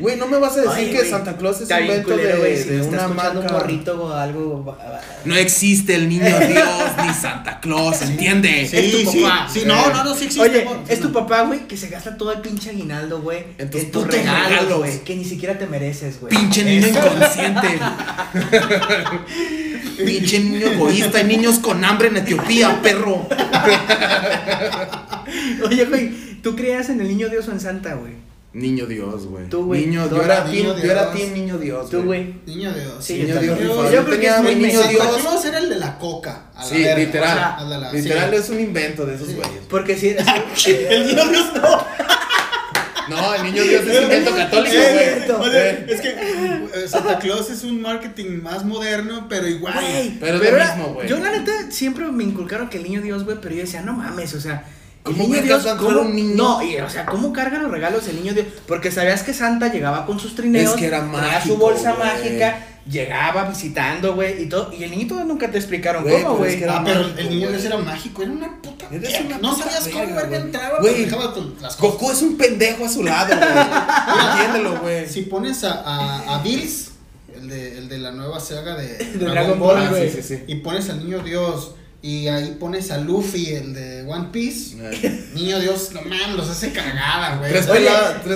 [0.00, 1.04] Güey, no me vas a decir Ay, que.
[1.04, 3.38] Santa Claus es bien invento culero, de, si una marca.
[3.38, 4.76] un morrito o algo.
[5.24, 8.66] No existe el niño Dios ni Santa Claus, ¿entiende?
[8.68, 9.48] Sí, Es tu sí, papá.
[9.52, 10.48] sí, no, no, no, sí existe.
[10.48, 13.44] Oye, es tu papá, güey, que se gasta todo el pinche aguinaldo, güey.
[13.58, 14.78] En tus putos regalos, regalos.
[14.78, 14.98] güey.
[15.04, 16.34] Que ni siquiera te mereces, güey.
[16.34, 16.98] Pinche niño Eso.
[16.98, 17.68] inconsciente.
[20.04, 21.18] Pinche niño egoísta.
[21.18, 23.28] Hay niños con hambre en Etiopía, perro.
[25.66, 26.10] Oye, güey,
[26.42, 28.12] ¿tú creías en el niño Dios o en Santa, güey?
[28.52, 29.48] Niño Dios, güey.
[29.48, 29.86] Tú, güey.
[29.86, 31.14] Niño, yo era niño team, yo era Dios.
[31.14, 32.34] team niño Dios, Tú, güey.
[32.46, 33.04] Niño Dios.
[33.04, 33.58] Sí, Niño Dios.
[33.60, 35.16] Yo Yo creo que tenía es mi muy niño Santa Dios.
[35.18, 36.46] Claus era el de la coca.
[36.56, 37.30] a la Sí, verga, literal.
[37.30, 38.36] o sea, a la- la- Literal sí.
[38.36, 39.62] es un invento de esos güeyes.
[39.68, 40.08] Porque si
[40.66, 41.86] El niño Dios no.
[43.08, 45.30] No, el niño Dios es invento católico, güey.
[45.30, 45.86] o sea, Eh.
[45.88, 49.74] es que eh, Santa Claus es un marketing más moderno, pero igual.
[50.20, 51.08] Pero es lo mismo, güey.
[51.08, 53.92] Yo, la neta, siempre me inculcaron que el niño Dios, güey, pero yo decía, no
[53.94, 54.64] mames, o sea.
[55.06, 56.34] El ¿Cómo niño Dios, ¿cómo- un niño?
[56.36, 58.46] No, y, o sea, ¿cómo carga los regalos el niño Dios?
[58.66, 61.92] Porque sabías que Santa llegaba con sus trineos, Es que era traía su mágico, bolsa
[61.94, 62.06] güey.
[62.08, 64.72] mágica, llegaba visitando, güey, y todo.
[64.72, 66.58] Y el niñito nunca te explicaron Güey, cómo, es güey.
[66.58, 67.48] que era Ah, pero mágico, el niño.
[67.50, 68.86] Dios era mágico, era una puta.
[68.90, 71.78] Una no puta sabías cómo verga, entraba, Güey, pero dejaba tu- las cosas.
[71.78, 73.48] Goku es un pendejo a su lado, güey.
[74.30, 75.08] Entiéndelo, güey.
[75.08, 76.90] Si pones a, a, a Bills,
[77.34, 80.10] el de, el de la nueva saga de Dragon Ball, Ah, güey.
[80.10, 80.44] sí, sí, sí.
[80.46, 84.76] y pones al niño Dios, y ahí pones a Luffy, el de One Piece,
[85.34, 87.52] niño Dios, no mames, los hace cagada, güey.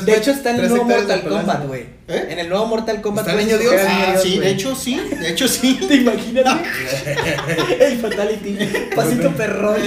[0.04, 1.22] De hecho está en el nuevo Mortal.
[1.22, 1.82] Kombat, güey.
[2.08, 2.26] ¿Eh?
[2.28, 3.26] En el nuevo Mortal Kombat.
[3.26, 3.74] ¿Está niño Dios?
[3.78, 5.80] Ah, niño sí, de hecho sí, de hecho sí.
[5.88, 6.60] ¿Te imaginas?
[7.80, 8.58] el fatality.
[8.94, 9.80] Pasito perrón.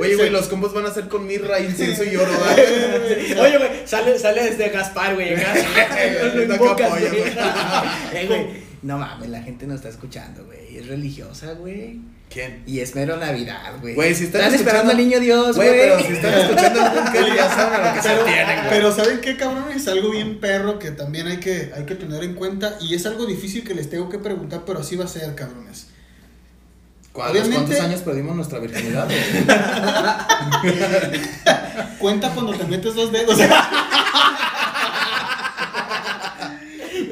[0.00, 3.32] Oye, güey, los combos van a ser con mirra, incienso y oro, güey.
[3.36, 5.34] Oye, güey, sale, sale desde Gaspar, güey.
[5.34, 7.08] capollo,
[8.28, 8.69] güey.
[8.82, 10.78] No mames, la gente no está escuchando, güey.
[10.78, 12.00] Es religiosa, güey.
[12.30, 12.62] ¿Quién?
[12.66, 13.94] Y es mero Navidad, güey.
[13.94, 15.68] Güey, si están esperando escuchando- al niño Dios, güey.
[15.68, 18.68] Pero si están escuchando el bunker ya saben a lo que se Pero, tienen, güey.
[18.70, 19.64] pero ¿saben qué, cabrón?
[19.74, 23.04] Es algo bien perro que también hay que, hay que tener en cuenta y es
[23.04, 25.88] algo difícil que les tengo que preguntar, pero así va a ser, cabrones.
[27.12, 29.06] ¿Cuántos, obviamente- ¿Cuántos años perdimos nuestra virginidad?
[29.06, 29.18] güey?
[31.98, 33.38] Cuenta cuando te metes dos dedos.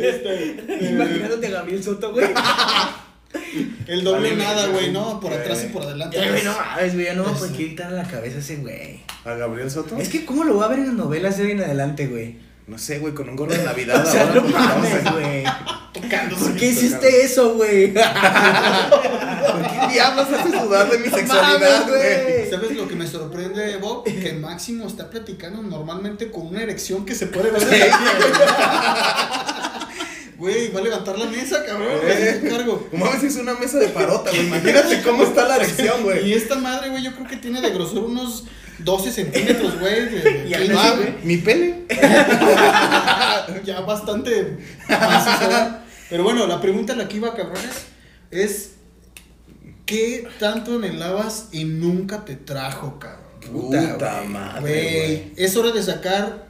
[0.00, 2.26] este, eh, Imagínate a Gabriel Soto, güey.
[3.86, 4.90] el doble nada, güey.
[4.92, 5.20] ¿no?
[5.20, 6.18] Por atrás y por adelante.
[6.18, 7.16] Eh, güey, no mames, güey.
[7.16, 9.00] No, Es- pues qué quitar la cabeza ese güey.
[9.24, 9.96] ¿A Gabriel Soto?
[9.98, 12.36] Es que, ¿cómo lo voy a ver en las novelas de hoy en adelante, güey?
[12.66, 14.06] No sé, güey, con un gorro de Navidad.
[14.06, 15.44] O sea, ahora, no mames, güey.
[15.92, 16.44] Tocándose.
[16.44, 17.94] ¿Por qué hiciste eso, güey?
[17.94, 22.50] ¿Por qué diablos haces dudar de mi sexualidad, güey.
[22.50, 24.04] ¿Sabes lo que me sorprende, Bob?
[24.04, 27.62] Que Máximo está platicando normalmente con una erección que se puede ver.
[30.38, 30.70] Güey.
[30.72, 31.88] Va a levantar la mesa, cabrón.
[32.04, 32.40] Eh.
[32.42, 32.88] me cargo.
[32.92, 34.46] No mames, es una mesa de parota, güey.
[34.46, 36.32] Imagínate cómo está la erección, Y güey.
[36.32, 38.44] esta madre, güey, yo creo que tiene de grosor unos
[38.78, 40.08] 12 centímetros, güey.
[40.08, 41.14] de- Y a de- veces, Ah, güey.
[41.24, 41.84] mi pene.
[43.64, 44.58] ya bastante.
[46.10, 47.86] Pero bueno, la pregunta a la que iba, cabrones,
[48.30, 48.72] es
[49.84, 53.18] ¿qué tanto anhelabas y nunca te trajo, cabrón?
[53.52, 56.46] Puta, madre, Güey, es hora de sacar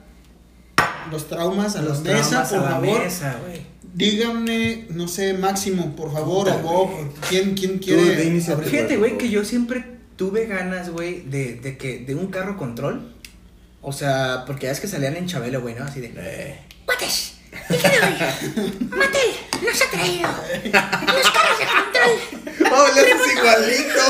[1.12, 2.98] los traumas a Los la mesa, traumas por a la favor.
[3.04, 3.66] mesa, güey.
[3.98, 6.90] Díganme, no sé, Máximo, por favor, o Bob.
[7.28, 8.40] ¿quién, quién quiere?
[8.40, 9.84] Fíjate, güey, que yo siempre
[10.14, 13.12] tuve ganas, güey, de, de que, de un carro control.
[13.82, 15.84] O sea, porque ya es que salían en Chabelo, güey, ¿no?
[15.84, 16.12] Así de.
[16.16, 16.60] Eh.
[16.86, 16.96] Hoy.
[18.88, 19.30] Mattel
[19.62, 22.12] nos ha traído los carros de control.
[22.72, 24.04] Oh, le haces igualito.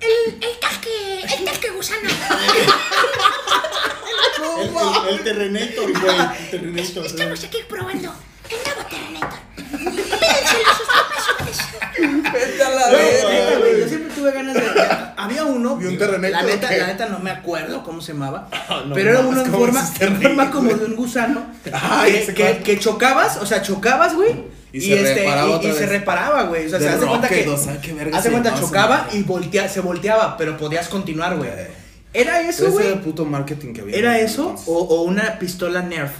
[0.00, 2.08] El, el tanque, el tanque gusano.
[4.60, 7.06] El, el, el Terrenator, güey, el Terrenator.
[7.06, 8.14] Estamos aquí probando
[8.50, 9.46] el nuevo
[12.32, 13.28] Vete a la verga,
[13.58, 13.80] güey, güey.
[13.80, 14.62] yo siempre tuve ganas de.
[15.16, 15.78] Había uno.
[15.80, 18.48] ¿Y un Terrenator La neta, la neta no me acuerdo cómo se llamaba.
[18.86, 20.50] no pero era uno en ¿cómo forma, en forma Terrenator?
[20.50, 21.46] como de un gusano.
[21.72, 22.62] Ay, que, ese que, cual.
[22.62, 24.56] que chocabas, o sea, chocabas, güey.
[24.72, 26.66] Y Y, se este, reparaba y, y se reparaba, güey.
[26.66, 27.48] O sea, se hace cuenta que.
[27.48, 31.50] O sea, qué verga Hace cuenta, chocaba y voltea, se volteaba, pero podías continuar, güey.
[32.16, 33.04] ¿Era eso, Ese era el güey?
[33.04, 33.96] puto marketing que había.
[33.96, 36.12] ¿Era eso o, o una pistola Nerf?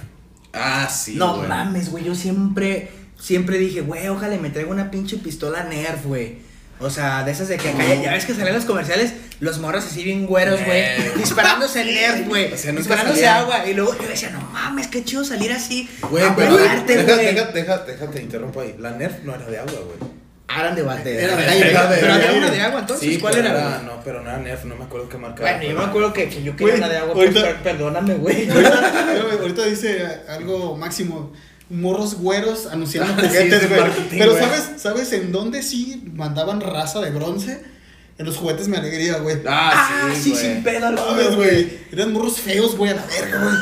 [0.52, 1.14] Ah, sí.
[1.16, 1.48] no güey.
[1.48, 2.04] mames, güey.
[2.04, 2.88] Yo siempre,
[3.20, 6.44] siempre dije, güey, ojalá me traiga una pinche pistola Nerf, güey.
[6.78, 9.58] O sea, de esas de que acá, ya, ya ves que salen los comerciales, los
[9.60, 10.84] morros así bien güeros, güey,
[11.16, 13.66] disparándose Nerf, güey, O sea, disparándose agua.
[13.66, 15.88] Y luego yo decía, no mames, qué chido salir así.
[16.10, 16.68] Güey, pero güey.
[16.86, 18.74] deja, deja, déjate, interrumpo ahí.
[18.78, 20.10] La Nerf no era de agua, güey.
[20.48, 21.24] Eran de bate.
[21.24, 23.82] Era de aire, Era de Pero había una de agua, entonces, Sí, ¿cuál era?
[23.84, 26.28] No, pero no era Nerf, no me acuerdo qué marca Bueno, yo me acuerdo que,
[26.28, 27.14] que yo quería una de agua,
[27.62, 28.48] perdóname, güey.
[29.40, 31.32] Ahorita, dice algo máximo.
[31.68, 33.90] Morros güeros anunciando juguetes, es güey.
[34.10, 34.38] Pero.
[34.38, 37.60] ¿sabes, ¿sabes en dónde sí mandaban raza de bronce?
[38.18, 39.36] En los juguetes me alegría, güey.
[39.46, 40.42] Ah, sí, güey.
[40.42, 41.68] sin pedo, No güey.
[41.92, 43.54] Eran morros feos, güey, a la verga, güey.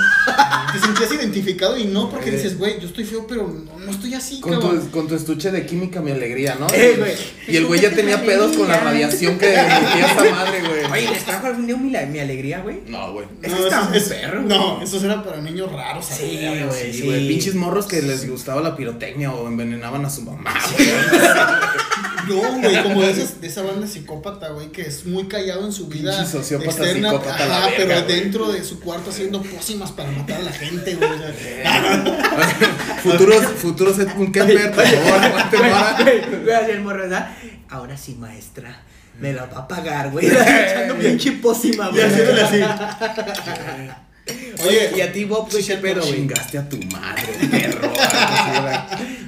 [0.73, 2.33] Te sentías identificado y no porque Eh.
[2.35, 5.51] dices, güey, yo estoy feo, pero no, no estoy así, Con tu, con tu estuche
[5.51, 6.69] de química, mi alegría, ¿no?
[6.73, 7.12] Eh, güey.
[7.49, 10.85] Y el güey ya tenía pedos con la radiación que emitía esa madre, güey.
[11.03, 12.81] Oye, ¿les trajo algún día mi, mi alegría, güey?
[12.87, 13.27] No, güey.
[13.43, 16.07] Ese está muy es- perro, No, esos eran para niños raros.
[16.07, 16.93] Sí, güey.
[16.93, 17.03] Sí, sí.
[17.07, 17.27] güey.
[17.29, 20.88] Pinches morros que les gustaba la pirotecnia o envenenaban a su mamá, güey.
[22.28, 25.72] No, güey, como de, esas- de esa banda psicópata, güey, que es muy callado en
[25.72, 26.20] su vida.
[26.22, 28.20] Externa, psicópata, ajá, verga, pero güey.
[28.20, 31.10] dentro de su cuarto haciendo pócimas para matar a la gente, güey.
[31.10, 36.42] o sea, Futuros, futuros Ed Bunker, por favor.
[36.42, 37.30] Güey, así el morro, ¿verdad?
[37.68, 38.82] Ahora sí, maestra.
[39.20, 40.26] Me la va a pagar, güey.
[40.30, 42.02] Echando pinche pócima, y güey.
[42.04, 42.60] haciéndole así.
[44.66, 46.14] Oye, y a ti, Bob, güey, qué pedo, güey.
[46.14, 47.92] Chingaste a tu madre, perro.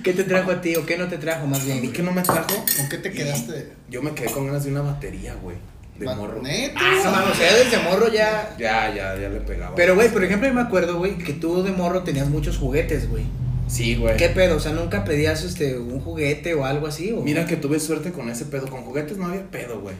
[0.02, 1.76] ¿Qué te trajo a ti o qué no te trajo más ¿A bien?
[1.76, 1.92] mí güey?
[1.92, 2.64] que no me trajo?
[2.76, 3.72] ¿Con qué te quedaste?
[3.90, 5.56] Yo me quedé con ganas de una batería, güey.
[5.98, 6.42] De morro.
[6.42, 6.78] ¿Neta?
[6.80, 8.54] Ah, no o sea, desde morro ya.
[8.59, 9.74] Ya, ya, ya le pegaba.
[9.74, 13.09] Pero, güey, por ejemplo, yo me acuerdo, güey, que tú de morro tenías muchos juguetes,
[13.09, 13.24] güey.
[13.68, 14.16] Sí, güey.
[14.16, 14.56] ¿Qué pedo?
[14.56, 17.12] O sea, ¿nunca pedías este un juguete o algo así?
[17.12, 17.22] O...
[17.22, 18.68] Mira que tuve suerte con ese pedo.
[18.68, 19.96] Con juguetes no había pedo, güey.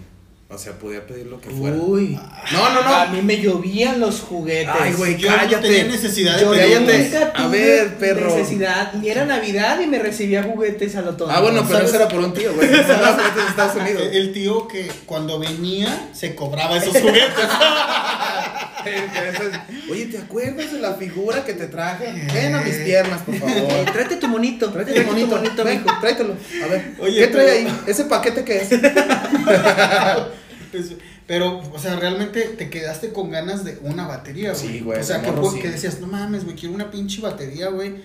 [0.49, 1.77] O sea, podía pedir lo que fuera.
[1.77, 2.17] Uy.
[2.53, 2.95] No, no, no.
[2.95, 4.69] A mí me llovían los juguetes.
[4.81, 6.99] Ay, güey, Yo no tenía necesidad de Yo Cállate.
[7.11, 8.29] nunca A ver, perro.
[8.37, 8.93] necesidad.
[8.95, 11.31] Ni era Navidad y me recibía juguetes a lo tonto.
[11.31, 11.89] Ah, bueno, pero ¿Sabes?
[11.89, 12.69] eso era por un tío, güey.
[12.69, 14.03] Eso era juguetes de Estados Unidos.
[14.03, 17.27] El el tío que cuando venía se cobraba esos juguetes.
[19.91, 22.13] Oye, ¿te acuerdas de la figura que te traje?
[22.33, 23.85] Ven a mis piernas, por Eh, favor.
[23.93, 24.71] tráete tu monito.
[24.71, 26.01] Tráete tu monito, ven, mijo.
[26.01, 26.37] tráetelo.
[26.65, 27.81] A ver, Oye, ¿qué trae pero- ahí?
[27.87, 28.69] ¿Ese paquete qué es?
[30.71, 30.93] Pues,
[31.27, 34.63] Pero, o sea, realmente te quedaste con ganas de una batería, güey.
[34.69, 35.59] Sí, güey, O sea, sí.
[35.61, 37.97] que decías, no mames, güey, quiero una pinche batería, güey.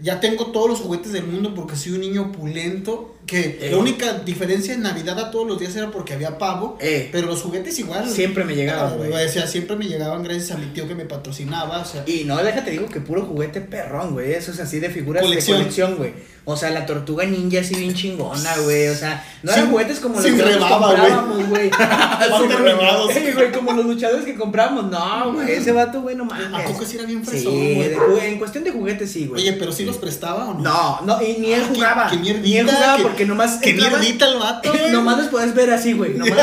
[0.00, 3.16] Ya tengo todos los juguetes del mundo porque soy un niño opulento.
[3.26, 3.68] Que Eh.
[3.70, 6.76] la única diferencia en Navidad a todos los días era porque había pavo.
[6.80, 7.08] Eh.
[7.10, 8.08] Pero los juguetes igual.
[8.10, 9.12] Siempre me llegaban, Ah, güey.
[9.26, 11.78] O sea, siempre me llegaban gracias a mi tío que me patrocinaba.
[11.80, 14.32] O sea, Y no, déjate digo que puro juguete perrón, güey.
[14.32, 15.56] Eso es así de figuras Colección.
[15.58, 16.12] de colección, güey.
[16.46, 18.88] O sea, la tortuga ninja así bien chingona, güey.
[18.88, 21.70] O sea, no Sin- eran juguetes como los que rebaba, comprábamos, güey.
[23.34, 24.90] Güey, como los luchadores que compramos.
[24.90, 25.52] No, güey.
[25.52, 26.46] Ese vato, güey, no mames.
[26.52, 27.82] ¿A poco sí era bien fresón, Sí,
[28.22, 29.42] en cuestión de juguetes sí, güey.
[29.42, 30.60] Oye, pero sí los prestaba o no?
[30.60, 32.10] No, no, y ni él Ah, jugaba.
[32.12, 33.58] ni él jugaba porque nomás.
[33.58, 34.72] Qué entrabas- mierdita el vato.
[34.90, 36.14] Nomás los podías ver así, güey.
[36.14, 36.36] Nomás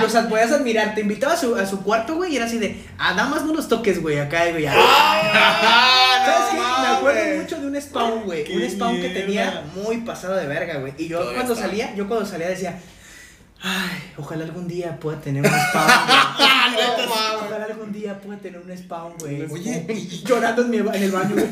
[0.00, 0.94] los podías admirar.
[0.94, 3.44] Te invitaba a su, a su cuarto, güey, y era así de, ah, nada más
[3.44, 4.62] no los toques, güey, acá, güey.
[4.64, 4.72] ya.
[6.24, 6.56] ¿Sabes qué?
[6.82, 8.56] Me acuerdo mucho de un spawn, güey.
[8.56, 10.92] Un spawn que tenía muy pasado de verga, güey.
[10.98, 11.66] Y yo cuando está.
[11.66, 12.78] salía, yo cuando salía decía,
[13.62, 15.90] ay, ojalá algún día pueda tener un spawn.
[17.46, 19.46] Ojalá algún día pueda tener un spawn, güey.
[19.50, 19.86] Oye,
[20.24, 21.48] Llorando en, mi, en el baño, güey.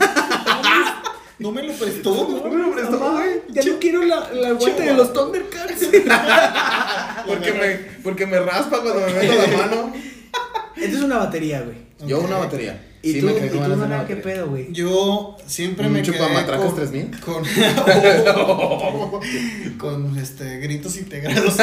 [1.38, 3.42] No me lo prestó, No me lo prestó, güey.
[3.51, 5.87] Ya no quiero la, la vuelta de los Thundercats.
[7.27, 9.92] Porque me, porque me raspa cuando me meto la mano.
[10.77, 11.77] Esta es una batería, güey.
[12.07, 12.81] Yo una batería.
[13.03, 14.72] ¿Y Sí, tú, me y tú una qué pedo, güey?
[14.72, 17.20] Yo siempre ¿Un me quedé con, 3000?
[17.20, 17.44] con,
[19.79, 21.57] con este gritos integrados.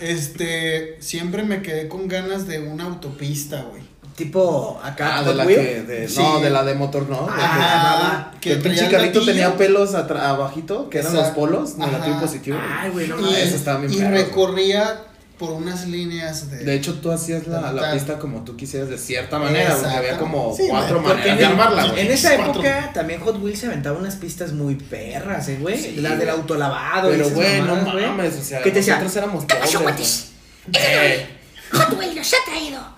[0.00, 3.82] Este, siempre me quedé con ganas de una autopista, güey.
[4.16, 5.58] Tipo, acá, Ah, de Hot la Wheel.
[5.60, 5.82] que.
[5.82, 6.18] de- Sí.
[6.20, 7.26] No, de la de motor, no.
[7.26, 12.16] De Ah, que, que el pinche carrito tenía pelos abajito, que eran los polos, negativo
[12.16, 12.58] y positivo.
[12.60, 14.22] Ay, güey, no Y, Ah, eso estaba bien y perro, güey.
[14.24, 15.00] recorría
[15.38, 16.58] por unas líneas de.
[16.58, 20.18] De hecho, tú hacías la, la pista como tú quisieras, de cierta manera, porque había
[20.18, 22.00] como Sí, cuatro güey, maneras en, de armarla, güey.
[22.06, 22.52] en esa Cuatro.
[22.62, 25.78] época también Hot Wheels se aventaba unas pistas muy perras, eh, güey.
[25.80, 27.08] Sí, las del autolavado.
[27.10, 28.96] Pero, güey, no mames, o sea, ¿Qué te decía?
[28.98, 30.32] nosotros éramos ¿Qué pasó, pobres, cuates?
[30.74, 31.26] Eh,
[31.72, 32.91] Hot Wheels nos ha traído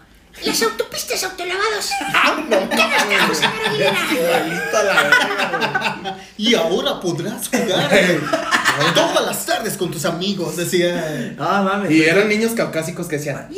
[0.45, 1.91] las autopistas autolavados.
[2.71, 3.95] ¿Qué nos trajo esa maravilla?
[4.13, 6.15] igualito a la verga, güey.
[6.37, 7.91] Y ahora podrás jugar
[8.95, 11.35] todas las tardes con tus amigos, decía.
[11.39, 11.91] Ah, mames.
[11.91, 13.49] Y eran niños caucásicos que decían,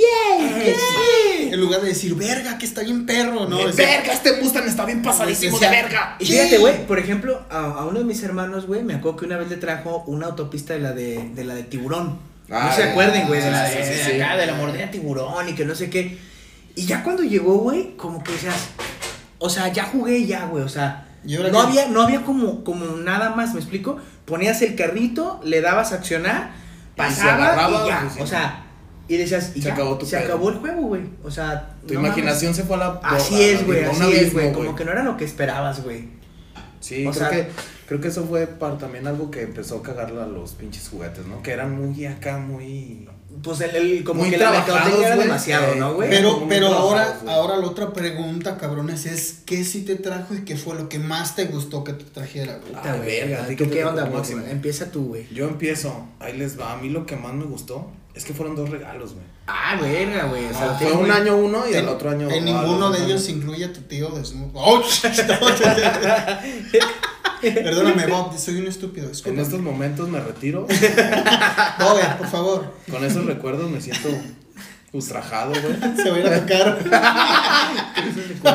[1.50, 3.60] En lugar de decir, verga, que está bien perro, ¿no?
[3.60, 6.16] "Eh, Decía, verga, este Mustang está bien pasadísimo de verga.
[6.18, 9.24] Y fíjate, güey, por ejemplo, a, a uno de mis hermanos, güey, me acuerdo que
[9.26, 12.18] una vez le trajo una autopista de la de, de la de tiburón.
[12.50, 14.20] Ah, no se acuerden, güey, de sí, la sí, de, sí, de sí.
[14.20, 16.18] acá, de la mordida tiburón y que no sé qué.
[16.76, 18.68] Y ya cuando llegó, güey, como que decías,
[19.38, 22.84] o sea, ya jugué ya, güey, o sea, ¿Y no había, no había como, como
[22.98, 23.96] nada más, ¿me explico?
[24.26, 26.52] Ponías el carrito, le dabas a accionar,
[26.94, 28.62] pasaba y ya, pues, o sea,
[29.08, 31.94] y decías, y Se ya, acabó tu se acabó el juego, güey, o sea, Tu
[31.94, 32.16] no mames.
[32.18, 33.00] imaginación se fue a la.
[33.02, 36.08] Así es, güey, así es, güey, como que no era lo que esperabas, güey.
[36.80, 37.48] Sí, O creo, sea- que,
[37.88, 41.26] creo que eso fue para también algo que empezó a cagarle a los pinches juguetes,
[41.26, 41.42] ¿no?
[41.42, 43.08] Que eran muy acá, muy.
[43.42, 46.08] Pues el, el- como Muy que la mercadotecnia era demasiado, ¿no, güey?
[46.10, 50.56] Pero, pero ahora, ahora la otra pregunta, cabrones, es ¿qué sí te trajo y qué
[50.56, 52.72] fue lo que más te gustó que te trajera, güey?
[52.72, 54.06] Puta, Ah, verga, ¿tú ¿a ti qué ¿Qué, te onda?
[54.06, 54.44] Máximo?
[54.46, 55.26] Empieza tú, güey.
[55.32, 56.72] Yo empiezo, ahí les va.
[56.72, 59.24] A mí lo que más me gustó es que fueron dos regalos, güey.
[59.48, 60.46] Ah, verga, güey.
[60.46, 61.10] O sea, Ah, te- fue un güey.
[61.12, 62.28] año uno y el otro año.
[62.30, 64.50] en ninguno de ellos incluye a tu tío desnudo.
[64.54, 64.82] ¡Oh!
[67.40, 69.06] Perdóname, Bob, soy un estúpido.
[69.06, 69.42] En disculpa.
[69.42, 70.66] estos momentos me retiro.
[71.78, 74.08] Bob, por favor, Con esos recuerdos me siento
[74.92, 75.96] ultrajado, güey.
[75.96, 76.78] se va a ir a tocar.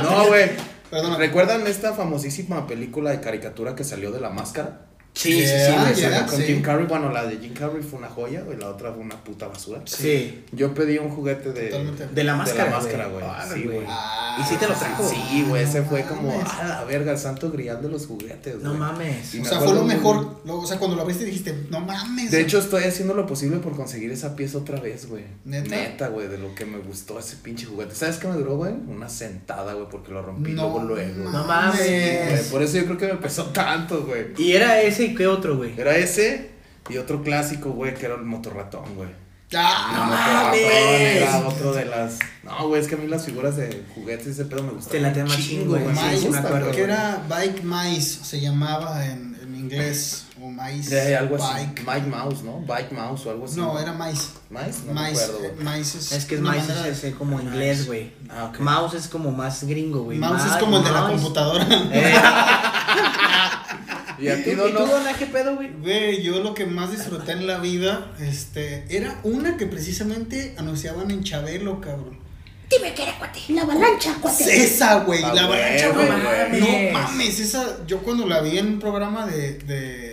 [0.03, 0.49] No, güey.
[0.89, 1.17] Perdóname.
[1.25, 4.87] ¿Recuerdan esta famosísima película de caricatura que salió de la máscara?
[5.13, 6.25] Sí, sí, sí, Yeah, yeah.
[6.25, 6.43] con sí.
[6.45, 9.21] Jim Carrey, bueno, la de Jim Carrey fue una joya, güey, la otra fue una
[9.21, 9.81] puta basura.
[9.85, 10.45] Sí.
[10.53, 12.07] Yo pedí un juguete de, Totalmente.
[12.07, 12.63] De la máscara.
[12.63, 13.25] de la máscara, güey.
[13.27, 13.85] Ah, Sí, güey.
[13.89, 15.09] Ah, ¿Y sí te lo trajo?
[15.09, 16.47] Sí, güey, ese no fue como, mames.
[16.53, 18.79] ah, la verga, el santo grial de los juguetes, No güey.
[18.79, 19.35] mames.
[19.35, 20.37] Y O sea, fue lo mejor.
[20.45, 22.31] lo- o sea, cuando lo abriste dijiste, no mames.
[22.31, 25.25] De hecho, estoy haciendo lo posible por conseguir esa pieza otra vez, güey.
[25.43, 25.69] ¿Neta?
[25.75, 27.93] Neta, güey, de lo que me gustó ese pinche juguete.
[27.95, 28.71] ¿Sabes qué me duró, güey?
[28.87, 31.29] Una sentada, güey, porque lo rompí no luego, luego.
[31.29, 32.47] No mames.
[32.49, 34.27] Por eso yo creo que me pesó tanto, güey.
[34.37, 35.73] Y era ese y qué otro, güey.
[35.79, 36.51] Era ese
[36.89, 39.09] y otro clásico, güey, que era el motorratón, güey.
[39.53, 42.19] Ah, El motorratón era otro de las.
[42.43, 44.91] No, güey, es que a mí las figuras de juguetes ese pedo me gustan.
[44.93, 46.17] Te la tema chingo, chingo, güey.
[46.17, 51.17] sí, me acuerdo, que era Bike Mice, se llamaba en, en inglés, o Mice.
[51.17, 51.53] Algo así.
[51.65, 51.83] Bike.
[51.85, 52.59] Mike Mouse, ¿no?
[52.61, 53.57] Bike Mouse o algo así.
[53.59, 54.27] No, era Mice.
[54.49, 55.51] Mice, no me Mice, acuerdo, güey.
[55.51, 58.13] eh, Mice es, Es que es Mice es ese como inglés, güey.
[58.29, 58.59] Ah, ok.
[58.59, 60.17] Mouse es como más gringo, güey.
[60.17, 61.67] Mouse es como el de la computadora.
[61.91, 62.15] Eh.
[64.21, 65.69] ¿Y a ¿Y ti, tú, no, ¿Y tú, Dona, qué pedo, güey?
[65.81, 71.09] Güey, yo lo que más disfruté en la vida, este, era una que precisamente anunciaban
[71.11, 72.19] en Chabelo, cabrón.
[72.69, 73.39] Dime que era cuate.
[73.49, 74.63] La avalancha, cuate.
[74.63, 76.09] Esa, güey, Ah, la güey, avalancha, no güey.
[76.09, 76.59] mames.
[76.61, 80.10] No mames, esa, yo cuando la vi en un programa de, de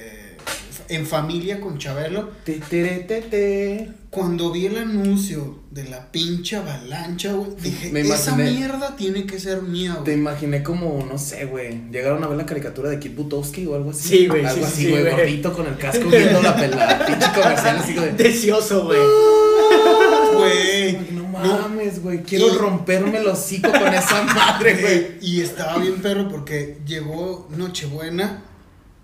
[0.88, 2.88] en familia con Chabelo, Te, te,
[3.22, 3.88] te.
[4.10, 9.38] cuando vi el anuncio de la pinche avalancha, güey, dije, Me esa mierda tiene que
[9.38, 10.14] ser mía, Te güey.
[10.16, 11.90] imaginé como, no sé, güey.
[11.90, 14.08] Llegaron a ver la caricatura de Kid Butowski o algo así.
[14.08, 15.02] Sí, güey, Algo sí, así, sí, güey.
[15.02, 15.14] güey.
[15.14, 18.12] Gordito con el casco viendo la, pel- la pinche comercial así de.
[18.12, 18.98] Delicioso, güey.
[20.34, 22.22] Güey, No mames, güey.
[22.22, 25.00] Quiero Y- romperme el hocico con esa madre, güey.
[25.00, 28.44] güey, y estaba bien perro porque llegó Nochebuena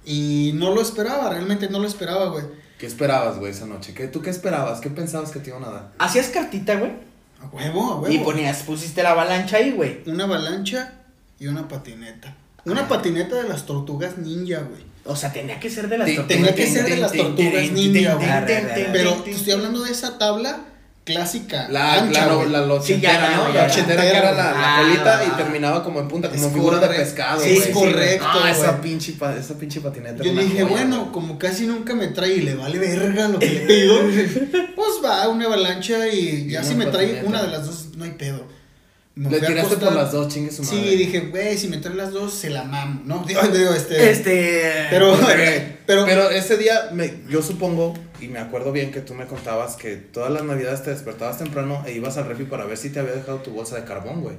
[0.05, 2.45] y no lo esperaba, realmente no lo esperaba, güey.
[2.79, 3.95] ¿Qué esperabas, güey, esa noche?
[3.95, 4.81] ¿Qué, ¿Tú qué esperabas?
[4.81, 5.93] ¿Qué pensabas que te iban a dar?
[5.99, 6.93] Hacías cartita, güey.
[7.43, 8.13] A huevo, a huevo.
[8.15, 10.01] Y ponías, pusiste la avalancha ahí, güey.
[10.07, 10.93] una avalancha
[11.39, 12.37] y una patineta.
[12.65, 12.89] Una Ah.
[12.89, 14.83] patineta de las tortugas ninja, güey.
[15.07, 16.29] O sea, tenía que ser de las tortugas.
[16.29, 18.29] Tenía que ser de las tortugas ninja, güey.
[18.93, 20.61] Pero te estoy hablando de esa tabla
[21.05, 21.69] clásica.
[21.71, 22.51] La, ancha, la, no- güey.
[22.51, 23.49] la Sí, ya, ¿no?
[23.49, 23.67] La ya.
[23.73, 25.25] ochentera que era la, la Ah, colita va.
[25.25, 29.15] y terminaba como en punta, como figura de pescado, Sí, es correcto, Ah, esa pinche,
[29.39, 30.23] esa pinche patineta.
[30.25, 31.13] Yo dije, joya, bueno, güey.
[31.13, 33.99] como casi nunca me trae y le vale verga lo que le pido,
[34.77, 37.29] pues va, una avalancha y ya Y si me trae patineta.
[37.29, 38.47] una de las dos, no hay pedo.
[39.17, 40.77] Me Le tiraste por las dos, chingue su madre.
[40.91, 43.23] Sí, dije, güey, si me trae las dos, se la mamo, ¿no?
[43.25, 44.11] Digo, digo, este...
[44.11, 44.87] Este.
[44.91, 45.17] Pero,
[45.87, 47.95] pero, pero ese día, me, yo supongo,
[48.25, 51.83] y me acuerdo bien que tú me contabas que todas las navidades te despertabas temprano
[51.87, 54.37] e ibas al refri para ver si te había dejado tu bolsa de carbón, güey.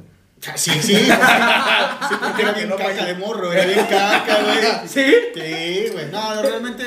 [0.56, 0.96] Sí, sí.
[0.96, 3.06] sí, porque era bien No caca vaya.
[3.06, 4.88] de morro, era bien caca, güey.
[4.88, 5.14] ¿Sí?
[5.34, 6.12] Sí, güey.
[6.12, 6.84] No, realmente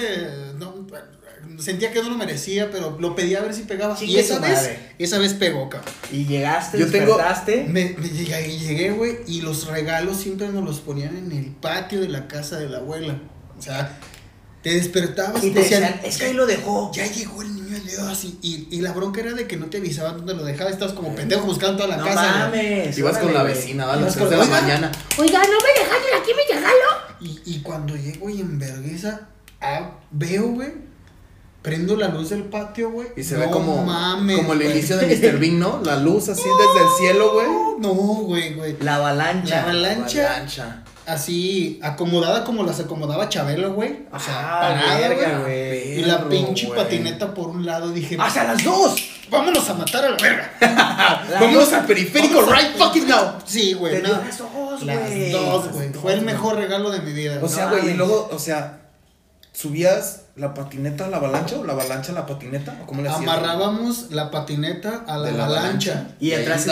[0.59, 0.87] no,
[1.59, 3.97] sentía que no lo merecía, pero lo pedía a ver si pegaba.
[4.03, 4.79] y esa vez, madre.
[4.99, 5.93] esa vez pegó, cabrón.
[6.13, 7.19] Y llegaste, Yo tengo-.
[7.69, 12.01] Me, me llegué, llegué, güey, y los regalos siempre nos los ponían en el patio
[12.01, 13.19] de la casa de la abuela.
[13.59, 13.99] O sea,
[14.63, 16.91] te despertabas Y te decían, decían, es que ahí lo dejó.
[16.93, 18.25] Ya llegó el niño de Dios.
[18.25, 20.71] Y, y, y la bronca era de que no te avisaban dónde lo dejaba.
[20.71, 22.47] Estabas como pendejo buscando toda la no casa.
[22.51, 22.99] mames.
[22.99, 24.61] Ibas con la vecina a las Ibas 6 con- de la Oiga.
[24.61, 24.93] mañana.
[25.19, 26.75] Oiga, ¿no me dejaste aquí mi regalo?
[27.21, 29.29] Y, y cuando llego y en vergüenza,
[29.61, 30.73] ah, veo, güey,
[31.63, 33.09] prendo la luz del patio, güey.
[33.17, 35.39] Y se no ve como, mames, como el inicio de Mr.
[35.39, 35.81] Bean, ¿no?
[35.85, 37.47] La luz así desde el cielo, güey.
[37.81, 38.77] No, güey, güey.
[38.81, 39.57] La avalancha.
[39.57, 40.85] La avalancha, Avalancha.
[41.09, 44.01] Así, acomodada como las acomodaba Chabelo, güey.
[44.13, 46.01] O sea, Ah, parada, verga, güey.
[46.01, 48.95] Y la pinche patineta por un lado, dije, ¡Hasta las dos!
[49.31, 50.53] vámonos a matar a la verga.
[51.41, 53.35] Vámonos al periférico Vamos right fucking now.
[53.45, 54.01] Sí, güey.
[54.03, 54.09] No.
[54.09, 55.33] las dos, Las güey.
[55.33, 55.89] dos, güey.
[55.93, 57.39] Las Fue el mejor regalo de mi vida.
[57.43, 58.79] O sea, güey, y luego, o sea,
[59.59, 63.09] subías la patineta a la avalancha o la avalancha a la patineta, ¿o cómo le
[63.09, 63.23] hacías?
[63.29, 65.93] Amarrábamos la patineta a la la avalancha.
[65.95, 66.17] avalancha.
[66.21, 66.71] Y atrás se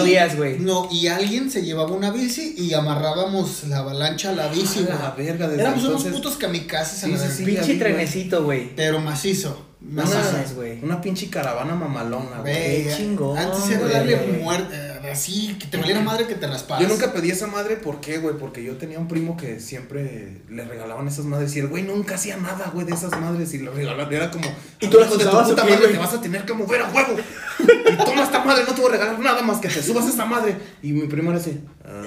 [0.00, 0.10] güey.
[0.10, 0.58] días, güey.
[0.58, 4.98] No, y alguien se llevaba una bici y amarrábamos la avalancha a la bici, güey.
[5.16, 7.44] verga, desde Éramos entonces- unos putos kamikazes a Sí, la sí, sí.
[7.46, 7.78] Pinche vi, güey.
[7.78, 8.76] trenecito, güey.
[8.76, 9.62] Pero macizo.
[9.80, 10.36] Macizo.
[10.82, 12.86] Una pinche caravana mamalona, güey.
[12.94, 16.82] Chingón, Antes era darle muerte, eh, así, que te valiera madre que te rasparas.
[16.82, 18.36] Yo nunca pedí esa madre, ¿por qué, güey?
[18.36, 22.16] Porque yo tenía un primo que siempre le regalaban esas madres y el güey nunca
[22.16, 24.12] hacía nada, güey, de esas madres y le regalaban.
[24.12, 24.46] Era como,
[24.80, 27.16] ¿Y tú de tu puta madre, te vas a tener que mover a huevo.
[27.58, 30.08] Y toma esta madre, no te voy a regalar nada más que te subas a
[30.08, 30.56] esta madre.
[30.82, 32.06] Y mi primo era así, ah,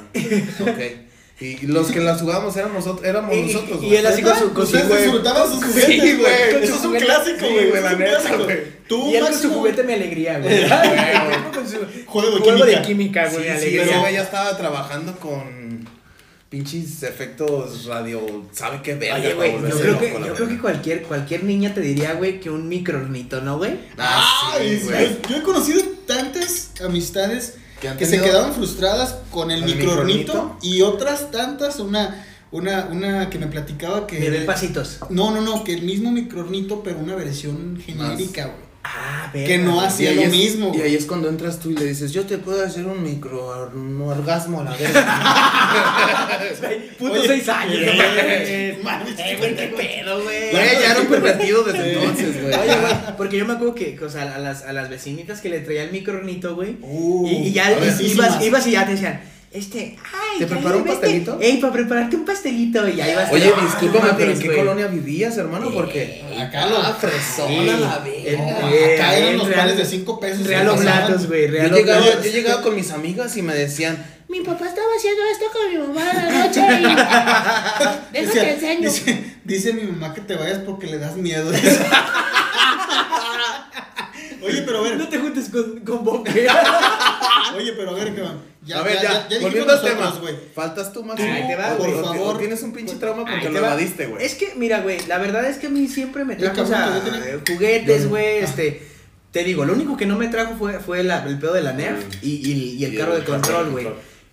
[0.61, 1.08] ok.
[1.41, 3.95] Y los que las jugábamos éramos nosotros, éramos Y- nosotros, y güey.
[3.97, 6.63] él así con su- su- Ustedes disfrutaban sus Sí, juguetes, güey.
[6.63, 7.81] Eso es un clásico, Sí, güey.
[7.83, 8.57] la neta, güey.
[8.87, 10.67] Tú, Y él con su juguete me alegría, güey.
[12.07, 13.29] Juego de juego de química.
[13.29, 13.83] Sí, güey, sí, alegría.
[13.85, 15.87] ese güey ya estaba trabajando con
[16.49, 18.21] pinches efectos radio,
[18.51, 19.15] ¿sabe qué verga?
[19.17, 22.49] Oye, güey, yo creo que, yo creo que cualquier, cualquier niña te diría, güey, que
[22.49, 23.75] un microornito, ¿no, güey?
[23.99, 25.17] Ah, sí, Ay, güey.
[25.29, 30.57] yo he conocido tantas amistades Que se quedaban frustradas con el ¿Con el microornito?
[30.61, 34.19] y otras tantas, una, una, una que me platicaba que.
[34.19, 34.99] Bebé pasitos.
[35.09, 38.68] No, no, no, que el mismo micronito, pero una versión genérica, güey.
[38.91, 41.85] Ah, Que no hacía lo es- mismo, Y ahí es cuando entras tú y le
[41.85, 46.39] dices, yo te puedo hacer un micro un orgasmo a la verga.
[46.97, 47.75] Puto Oye, seis años.
[47.79, 50.51] eh, mames, Eh, güey, qué pedo, güey.
[50.51, 52.53] Güey, ya era un pervertido desde entonces, güey.
[52.53, 55.49] Oye, güey, porque yo me acuerdo que, o sea, a las, a las vecinitas que
[55.49, 56.77] le traía el micronito, güey.
[56.81, 59.21] Uh, y, y ya ibas, ibas y ya te decían,
[59.51, 61.39] este, ay, ¿Te preparó un vete, pastelito?
[61.41, 62.87] Ey, para prepararte un pastelito.
[62.87, 63.31] Y ya ibas.
[63.31, 65.71] Oye, Ah, discúlpame, pero ¿en qué colonia vivías, hermano?
[65.71, 67.65] Porque Acá lo- Ah, fresona Sí.
[67.81, 70.45] la eh, Acá eran los Real- panes de 5 pesos.
[70.45, 72.23] Real se Oblatos, güey, Yo Real Oblatos.
[72.25, 73.97] yo llegaba con mis amigas y me decían,
[74.29, 76.83] Mi papá estaba haciendo esto con mi mamá a la noche y...
[78.13, 78.87] Déjate Dice, enseño.
[78.91, 81.51] dice, dice mi mamá que te vayas porque le das miedo.
[84.41, 86.27] Oye, pero a ver, No te juntes con, con Bob.
[87.57, 88.21] oye, pero a ver, ¿qué
[88.73, 88.79] va?
[88.79, 90.17] a ver, ya, dijimos volviendo al tema.
[90.21, 90.35] güey.
[90.53, 91.05] Faltas tú.
[91.17, 92.37] Ahí te va, o- Por favor.
[92.37, 93.67] Tienes un pinche trauma porque lo va.
[93.67, 94.25] evadiste, güey.
[94.25, 97.01] Es que, mira, güey, la verdad es que a mí siempre me trajo, o sea,
[97.47, 98.83] juguetes, güey, este,
[99.31, 101.73] te digo, lo único que no me trajo fue, fue la- el pedo de la
[101.73, 103.87] Nerf y, y- y el Y carro el de control, güey.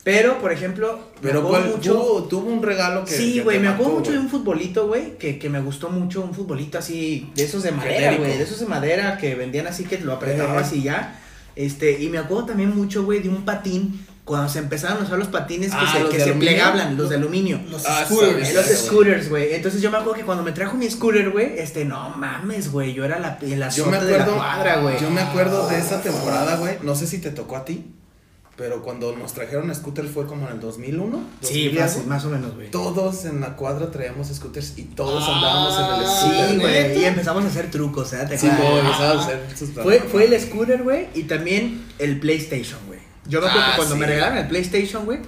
[0.05, 1.93] Pero, por ejemplo, me Pero acuerdo ¿cuál, mucho...
[1.95, 5.37] tuvo, tuvo un regalo que Sí, güey, me acuerdo mucho de un futbolito, güey, que,
[5.37, 8.67] que me gustó mucho, un futbolito así, de esos de madera, güey, de esos de
[8.67, 10.77] madera que vendían así que lo apretabas Eh.
[10.77, 11.21] y ya.
[11.57, 15.19] Este, y me acuerdo también mucho, güey, de un patín, cuando se empezaron a usar
[15.19, 16.53] los patines que Ah, se, ¿los que de se aluminio?
[16.55, 17.61] plegaban, los de aluminio.
[17.71, 18.49] Los Ah, scooters.
[18.51, 18.55] Eh.
[18.55, 18.77] Los güey.
[18.77, 19.55] scooters, güey.
[19.55, 22.93] Entonces yo me acuerdo que cuando me trajo mi scooter, güey, este, no mames, güey.
[22.93, 25.01] Yo era la, el Yo me azote de la cuadra, güey.
[25.01, 26.77] yo me acuerdo de esa temporada, güey.
[26.83, 27.87] No sé si te tocó a ti,
[28.57, 31.21] pero cuando nos trajeron scooter fue como en el 2001.
[31.43, 32.09] Sí, 2000 fácil, algo.
[32.11, 32.71] más o menos, güey.
[32.73, 36.61] Todos en la cuadra traíamos scooters y todos Ah, andábamos en el Sí, scooter.
[36.61, 36.73] güey.
[36.73, 36.99] ¿neta?
[37.01, 38.27] Y empezamos a hacer trucos, ¿eh?
[38.29, 42.19] ¿Te Sí, güey, empezaba a hacer sus Fue, fue el scooter, güey, y también el
[42.19, 42.86] PlayStation, güey.
[43.29, 44.01] Yo me acuerdo Ah, que cuando sí.
[44.01, 45.19] me regalaron el PlayStation, güey,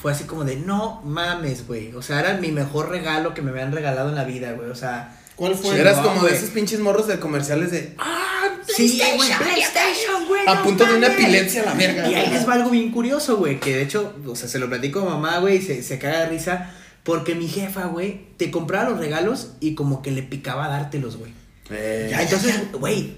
[0.00, 1.92] fue así como de, no mames, güey.
[1.94, 4.70] O sea, era mi mejor regalo que me habían regalado en la vida, güey.
[4.70, 5.80] O sea, ¿Cuál fue?
[5.80, 9.28] Eras No, como de esos pinches morros de comerciales de ¡ah, sí, güey!
[9.36, 10.42] PlayStation, güey.
[10.46, 11.24] a no punto de una mames".
[11.24, 12.08] epilepsia a la verga.
[12.08, 14.68] Y ahí les va algo bien curioso, güey, que de hecho, o sea, se lo
[14.68, 16.70] platico a mamá, güey, y se, se caga de risa,
[17.02, 21.32] porque mi jefa, güey, te compraba los regalos y como que le picaba dártelos, güey.
[21.70, 23.16] Eh, Ya, entonces, güey,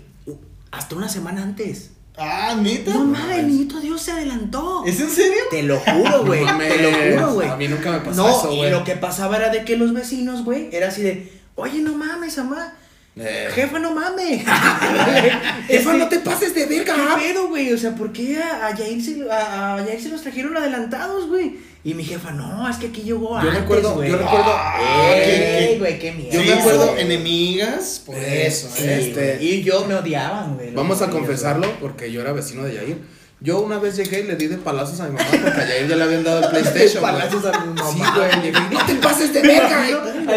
[0.70, 1.90] hasta una semana antes.
[2.18, 2.92] Ah, neta.
[2.94, 4.84] No mames, el niñito Dios se adelantó.
[4.86, 5.38] ¿Es en serio?
[5.50, 6.44] Te lo juro, güey.
[6.44, 7.48] No te lo juro, güey.
[7.48, 8.70] a mí nunca me pasó no, eso, y güey.
[8.70, 12.38] lo que pasaba era de que los vecinos, güey, era así de, oye, no mames,
[12.38, 12.72] mamá.
[13.16, 14.44] eh, Jefa, no mames.
[15.68, 16.94] Jefa, no te pases de verga.
[17.18, 17.72] ¿Qué pedo, güey?
[17.72, 21.28] O sea, ¿por qué a, a, Yair se, a, a Yair se los trajeron adelantados,
[21.28, 21.56] güey?
[21.88, 24.10] Y mi jefa, no, es que aquí llegó Yo antes, recuerdo, güey.
[24.10, 24.52] yo recuerdo.
[24.80, 26.30] Ey, qué- güey, qué miedo.
[26.32, 28.68] Yo me acuerdo- enemigas, por Eh, eso.
[28.74, 28.98] Sí, ¿eh?
[29.08, 29.38] este-.
[29.44, 30.72] Y yo me odiaban, güey.
[30.74, 32.98] Vamos a confesarlo porque yo era vecino de Yair.
[33.40, 35.88] Yo una vez llegué y le di de palazos a mi mamá porque a Yair
[35.88, 37.02] ya le habían dado el PlayStation.
[37.02, 37.92] Palazos a mi mamá.
[37.92, 38.42] Sí, güey.
[38.42, 39.86] llegué y, No te pases de verga.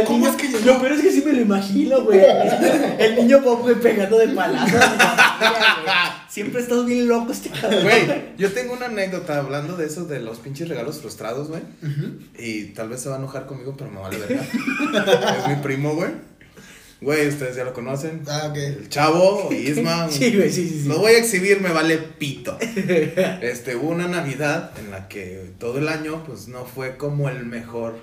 [0.05, 0.65] ¿Cómo niño- es que llegó?
[0.65, 2.19] Lo peor es que sí me lo imagino, güey.
[2.99, 4.81] El niño pop, güey, pegando de palazos.
[6.27, 7.83] Siempre estás bien loco este cabrón.
[7.83, 11.61] Güey, yo tengo una anécdota hablando de eso, de los pinches regalos frustrados, güey.
[12.37, 14.41] Y tal vez se va a enojar conmigo, pero me vale verga.
[15.39, 16.11] es mi primo, güey.
[17.01, 18.21] Güey, ustedes ya lo conocen.
[18.27, 18.57] Ah, ok.
[18.57, 20.09] El chavo, Isma.
[20.09, 20.87] Sí, güey, sí, sí, sí.
[20.89, 22.57] Lo voy a exhibir, me vale pito.
[23.41, 27.45] Este, hubo una Navidad en la que todo el año, pues no fue como el
[27.45, 27.97] mejor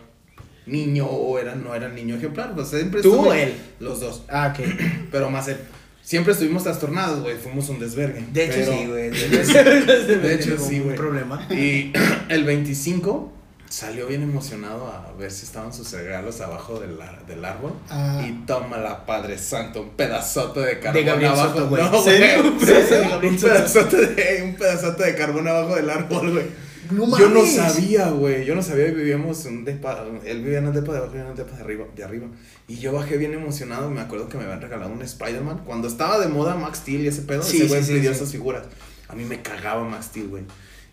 [0.64, 2.54] niño o era, no era el niño ejemplar.
[2.54, 3.52] Pues siempre ¿Tú estuve- o él?
[3.80, 4.22] Los dos.
[4.28, 4.66] Ah, ok.
[5.12, 5.58] Pero más él.
[6.02, 7.36] Siempre estuvimos trastornados, güey.
[7.36, 8.24] Fuimos un desvergue.
[8.32, 9.10] De hecho, Pero- sí, güey.
[9.10, 10.96] De hecho, De hecho, sí, güey.
[10.96, 11.46] problema.
[11.50, 11.92] Y
[12.30, 13.32] el 25
[13.68, 17.72] salió bien emocionado a ver si estaban sus regalos abajo del, del árbol.
[17.90, 18.24] Ah.
[18.26, 21.58] Y toma la Padre Santo, un pedazote de carbón De Gabriel abajo.
[21.58, 21.82] Soto, güey.
[21.82, 22.40] No, güey.
[22.40, 26.66] Un pedazo un pedazote de, un pedazote de carbón abajo del árbol, güey.
[26.90, 28.44] No Yo no sabía, güey.
[28.44, 28.86] Yo no sabía.
[28.86, 30.04] Vivíamos en un depa.
[30.24, 32.26] Él vivía en el depa de abajo y en el depa de arriba, de arriba.
[32.68, 33.90] Y yo bajé bien emocionado.
[33.90, 35.62] Me acuerdo que me habían regalado un Spider-Man.
[35.64, 38.16] Cuando estaba de moda Max Steel y ese pedo, Sí, ese güey sí, pidió sí.
[38.16, 38.64] esas figuras.
[39.08, 40.44] A mí me cagaba Max Steel, güey.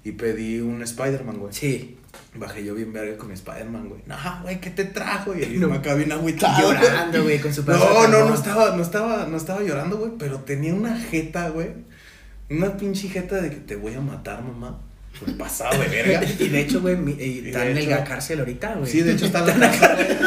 [0.03, 1.53] Y pedí un Spider-Man, güey.
[1.53, 1.97] Sí.
[2.35, 4.01] Bajé yo bien verga con mi Spider-Man, güey.
[4.07, 5.35] No, güey, ¿qué te trajo?
[5.37, 5.67] Y el No.
[5.67, 5.73] no.
[5.75, 6.71] acá bien agüitado.
[6.73, 8.11] Llorando, güey, con su No, no, carbón.
[8.29, 11.69] no estaba, no estaba, no estaba llorando, güey, pero tenía una jeta, güey.
[12.49, 14.79] Una pinche jeta de que te voy a matar, mamá.
[15.19, 16.21] Por pasado de verga.
[16.39, 18.91] Y de hecho, güey, mi- Y está de en hecho- la cárcel ahorita, güey.
[18.91, 20.17] Sí, de hecho está en la cárcel.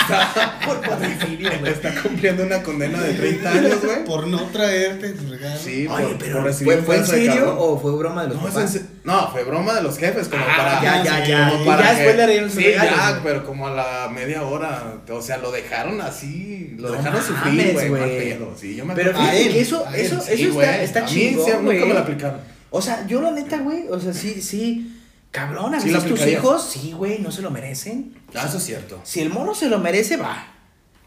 [0.00, 1.72] Está, Por patricidio, güey.
[1.72, 4.04] está cumpliendo una condena de 30 años, güey.
[4.04, 5.60] Por no traerte tus regalos.
[5.60, 8.36] Sí, Oye, por, pero por recibir ¿fue, ¿fue en serio o fue broma de los
[8.38, 8.74] No, papás?
[8.76, 10.82] en no, fue broma de los jefes, como Ah, para.
[10.82, 11.50] ya, ya, ya.
[11.50, 13.22] como Y para ya después le dieron Sí, regalos, ya, güey.
[13.24, 14.94] pero como a la media hora.
[15.10, 16.74] O sea, lo dejaron así.
[16.78, 18.38] Lo No dejaron mames, sufrir, güey.
[18.58, 21.98] Sí, yo me Pero fíjate que eso, eso, eso está, está A mí nunca me
[21.98, 22.40] aplicaron.
[22.72, 24.98] O sea, yo la neta, güey, o sea, sí, sí,
[25.30, 28.14] Cabrón, a Sí, veces tus hijos, sí, güey, no se lo merecen.
[28.34, 29.00] Ah, eso es cierto.
[29.02, 30.46] Si el morro se lo merece, va.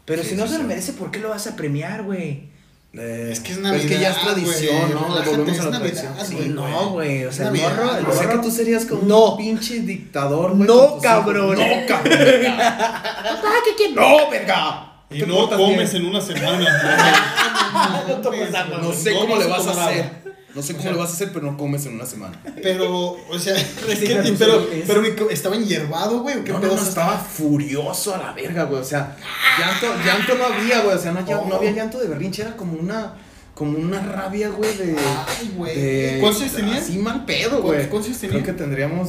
[0.04, 2.48] Pero Sí, si no se lo merece, ¿por qué lo vas a premiar, güey?
[2.92, 3.84] Eh, Es que es Navidad.
[3.84, 5.00] Es que ya es tradición, güey, ¿no?
[5.08, 6.26] relájate, Volvemos es a la Navidad, tradición.
[6.26, 7.24] Sí, güey, no, güey.
[7.24, 8.16] O sea, el morro, el güey.
[8.16, 9.24] O sea que morro- tú serías como No.
[9.32, 10.66] un pinche dictador, güey.
[10.66, 11.56] No, cabrón.
[11.58, 12.18] No, cabrón.
[12.56, 13.94] Papá, ¿qué quieres?
[13.96, 14.92] No, verga.
[15.10, 16.02] Y ¿Te no comes bien?
[16.04, 18.02] en una semana.
[18.08, 20.25] No tomas agua, No sé No cómo le vas a hacer.
[20.56, 22.40] No sé cómo le vas a hacer, pero no comes en una semana.
[22.62, 22.90] Pero,
[23.28, 23.54] o sea,
[23.88, 26.38] es que- pero, pero mi co- estaba enhierbado, güey.
[26.38, 28.80] ¿o ¿Qué No, no, pedo no, estaba furioso a la verga, güey.
[28.80, 29.14] O sea,
[29.58, 30.96] llanto, llanto no había, güey.
[30.96, 33.14] O sea, no, no había llanto de berrinche, era como una,
[33.54, 34.96] como una rabia, güey, de.
[34.98, 36.20] Ay, güey.
[36.20, 36.82] ¿Cuántos años tenías?
[36.84, 37.88] Así mal pedo, ¿Cuántos- güey.
[37.90, 38.46] cuántos años Creo tenías?
[38.46, 39.08] que tendríamos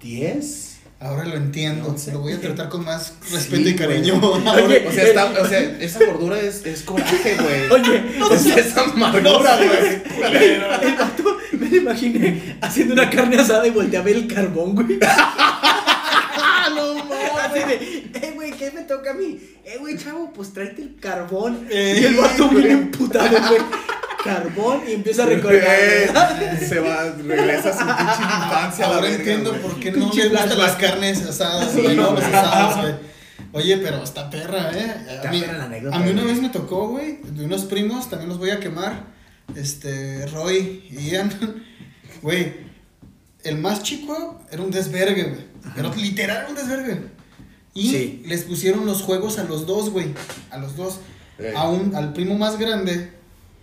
[0.00, 0.71] 10.
[1.02, 1.88] Ahora lo entiendo.
[1.92, 2.12] No sé.
[2.12, 4.20] Lo voy a tratar con más respeto Sí, y cariño.
[4.20, 4.32] güey.
[4.48, 7.70] Ahora- Oye, O sea, está, o sea, esa gordura es, es coraje, güey.
[7.70, 10.02] Oye, o sea, esa amargura, güey.
[11.52, 14.98] me lo imaginé haciendo una carne asada y volteé a ver el carbón, güey.
[15.02, 16.92] ¡Ah, no
[17.52, 17.74] de,
[18.14, 19.38] eh, güey, ¿qué me toca a mí?
[19.64, 21.66] Eh, güey, chavo, pues tráete el carbón.
[21.70, 23.60] Eh, y el vato bien emputado, güey.
[24.24, 25.60] Carbón y empieza a recordar.
[26.38, 26.68] güey.
[26.68, 28.86] Se va, regresa a su pinche infancia.
[28.86, 29.62] Ahora verga, entiendo güey.
[29.62, 31.96] por qué no Pinche me gustan las carnes asadas, Sí, güey.
[31.96, 32.14] No.
[33.54, 34.94] Oye, pero está perra, ¿eh?
[35.10, 37.64] Está A mí, perra la anécdota, a mí una vez me tocó, güey, de unos
[37.64, 39.04] primos, también los voy a quemar.
[39.54, 41.30] Este, Roy y Ian.
[42.22, 42.54] Güey,
[43.42, 45.40] el más chico era un desvergue, güey.
[45.74, 47.00] Pero literal era un desvergue.
[47.74, 48.22] Y Sí.
[48.26, 50.14] les pusieron los juegos a los dos, güey.
[50.50, 51.00] A los dos.
[51.40, 51.52] Ey.
[51.56, 53.10] A un, al primo más grande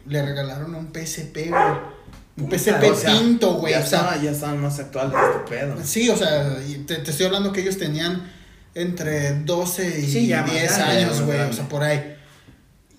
[0.07, 1.99] le regalaron un PSP, güey.
[2.37, 3.73] Un PSP O sea, pinto, güey.
[3.73, 5.75] Ya, O sea, estaba- ya estaban más actuales este pedo.
[5.83, 8.31] Sí, o sea, te, te estoy hablando que ellos tenían
[8.75, 12.15] entre 12 y Sí, ya más 10 grande, años, güey, o sea, por ahí.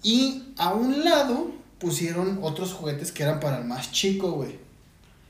[0.03, 4.59] Y a un lado pusieron otros juguetes que eran para el más chico, güey.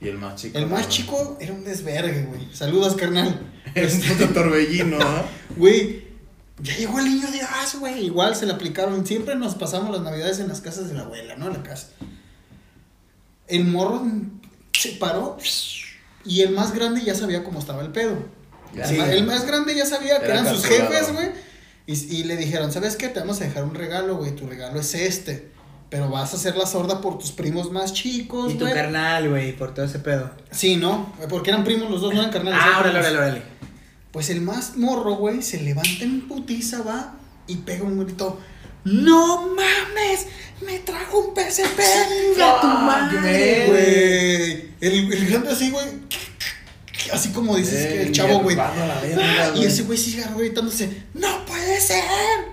[0.00, 0.58] Y el más chico.
[0.58, 2.48] El más chico era un desvergue, güey.
[2.52, 3.38] Saludos, carnal.
[3.74, 5.22] Es un puto torbellino, ¿no?
[5.56, 6.04] Güey,
[6.62, 8.04] ya llegó el niño Dios, güey.
[8.04, 9.06] Igual se le aplicaron.
[9.06, 11.46] Siempre nos pasamos las navidades en las casas de la abuela, ¿no?
[11.46, 11.88] En la casa.
[13.46, 14.04] El morro
[14.72, 15.36] se paró
[16.24, 18.16] y el más grande ya sabía cómo estaba el pedo.
[18.74, 21.30] El, más grande ya sabía que Era eran sus jefes, güey.
[21.86, 23.08] Y, y le dijeron, ¿sabes qué?
[23.08, 24.36] Te vamos a dejar un regalo, güey.
[24.36, 25.50] Tu regalo es este.
[25.88, 29.56] Pero vas a hacer la sorda por tus primos más chicos, Y tu carnal, güey,
[29.56, 30.30] por todo ese pedo.
[30.52, 31.12] Sí, ¿no?
[31.28, 32.60] Porque eran primos los dos, no eran carnales.
[32.62, 33.42] Ah, órale, órale, órale.
[34.12, 37.14] Pues el más morro, güey, se levanta en putiza, va,
[37.46, 38.40] y pega un grito.
[38.84, 40.26] ¡No mames!
[40.64, 41.80] ¡Me trajo un PSP!
[42.34, 43.66] ¡Chinga tu madre!
[43.68, 44.70] Güey.
[44.80, 45.86] El, el grande así, güey.
[47.12, 48.56] Así como dices que el chavo, güey.
[48.58, 48.72] a
[49.54, 49.64] Y güey.
[49.64, 52.02] ese güey sigue gritándose, ¡No puede ser!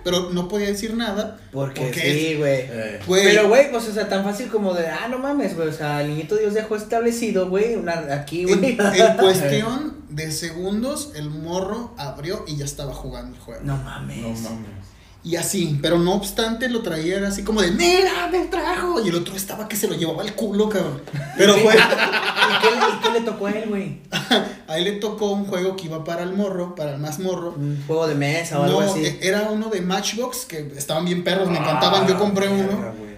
[0.03, 1.39] Pero no podía decir nada.
[1.51, 2.67] Porque sí, güey.
[3.07, 6.01] Pero, güey, pues, o sea, tan fácil como de, ah, no mames, güey, o sea,
[6.01, 8.77] el niñito Dios dejó establecido, güey, una, aquí, En, güey.
[8.79, 13.61] en cuestión de segundos, el morro abrió y ya estaba jugando el juego.
[13.63, 14.17] No mames.
[14.17, 14.87] No mames.
[15.23, 19.03] Y así, pero no obstante lo traía era así como de, mira, me trajo.
[19.05, 21.01] Y el otro estaba que se lo llevaba al culo, cabrón.
[21.37, 24.01] Pero fue, ¿Y qué, y qué le tocó a él, güey?
[24.67, 27.55] a él le tocó un juego que iba para el morro, para el más morro.
[27.57, 29.05] Un juego de mesa o algo No, así.
[29.05, 32.67] e- era uno de Matchbox, que estaban bien perros, me encantaban, yo compré Ah, uno.
[32.67, 33.17] verga, güey.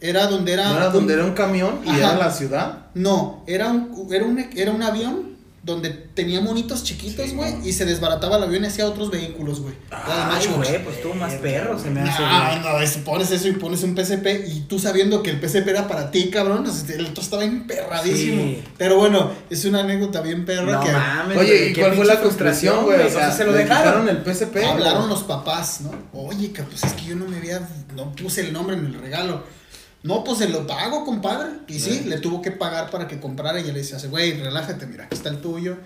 [0.00, 0.68] Era donde era...
[0.70, 1.98] ¿No era un- donde era un camión y Ajá.
[1.98, 2.86] era la ciudad?
[2.94, 5.36] No, era un, era un, era un avión
[5.70, 9.74] donde tenía monitos chiquitos, güey, y se desbarataba el avión y hacía otros vehículos, güey.
[9.90, 12.60] Ay, güey, pues tú más perro se me hace, No, güey.
[12.60, 15.88] no, es- pones eso y pones un PSP y tú sabiendo que el PSP era
[15.88, 18.42] para ti, cabrón, el otro estaba emperradísimo.
[18.42, 18.62] Sí.
[18.76, 22.16] Pero bueno, es una anécdota bien perra No que mames, Oye, ¿y cuál fue la
[22.18, 23.00] frustración, güey?
[23.06, 24.08] O sea, se lo ¿le dejaron.
[24.08, 24.56] el PSP?
[24.64, 25.90] hablaron los papás, ¿no?
[26.12, 27.60] Oye, que pues es que yo no me había,
[27.94, 29.59] no puse el nombre en el regalo.
[30.02, 31.50] No, pues se lo pago, compadre.
[31.68, 32.08] Y sí, Sí.
[32.08, 35.28] le tuvo que pagar para que comprara y le decía, güey, relájate, mira, aquí está
[35.28, 35.76] el tuyo.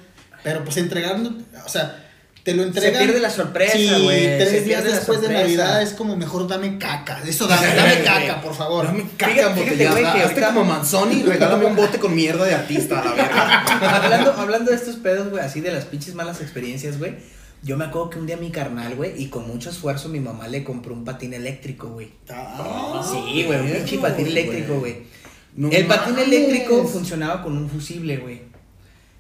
[0.43, 1.35] Pero pues entregando,
[1.65, 2.01] o sea,
[2.45, 3.03] te lo entregan.
[3.03, 5.31] pierde la sorpresa, güey, se tres días después de.
[5.31, 7.23] Navidad es como mejor dame caca.
[7.27, 8.85] Eso dame, dame caca, por favor.
[8.87, 9.91] Dame caca embotellada.
[9.93, 13.65] güey, que Hazte ahorita- como Manzoni regálame un bote con mierda de artista, la verga.
[14.05, 17.17] hablando, hablando de estos pedos, güey, así de las pinches malas experiencias, güey.
[17.65, 20.49] Yo me acuerdo que un día mi carnal, güey, y con mucho esfuerzo mi mamá
[20.49, 22.11] le compró un patín eléctrico, güey.
[22.29, 24.99] Ah, Sí, güey, un pinche patín eléctrico, güey.
[25.57, 28.43] No el patín eléctrico funcionaba con un fusible, güey.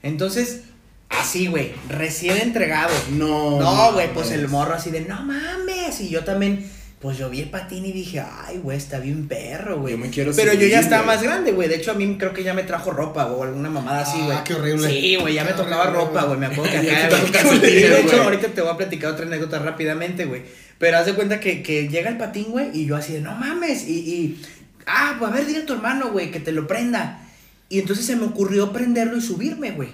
[0.03, 0.65] Entonces,
[1.09, 2.93] así, güey, recién entregado.
[3.13, 3.59] No.
[3.59, 6.01] No, güey, pues el morro así de, no mames.
[6.03, 6.71] Y yo también,
[7.01, 9.93] pues yo vi el patín y dije, ay, güey, está bien perro, güey.
[9.93, 11.17] Yo me quiero Pero yo ya estaba güey.
[11.17, 11.69] más grande, güey.
[11.69, 14.25] De hecho, a mí creo que ya me trajo ropa o alguna mamada así, Ah,
[14.27, 14.39] güey.
[14.45, 14.89] qué horrible.
[14.89, 16.39] Sí, güey, ya me tocaba ropa, güey.
[16.39, 16.41] güey.
[16.41, 17.59] Me acuerdo que acá, güey.
[17.61, 20.43] De hecho, ahorita te voy a platicar otra anécdota rápidamente, güey.
[20.79, 23.35] Pero haz de cuenta que, que llega el patín, güey, y yo así de, no
[23.35, 23.87] mames.
[23.87, 24.43] Y, y
[24.87, 27.21] ah, pues a ver, dile a tu hermano, güey, que te lo prenda.
[27.69, 29.89] Y entonces se me ocurrió prenderlo y subirme, güey.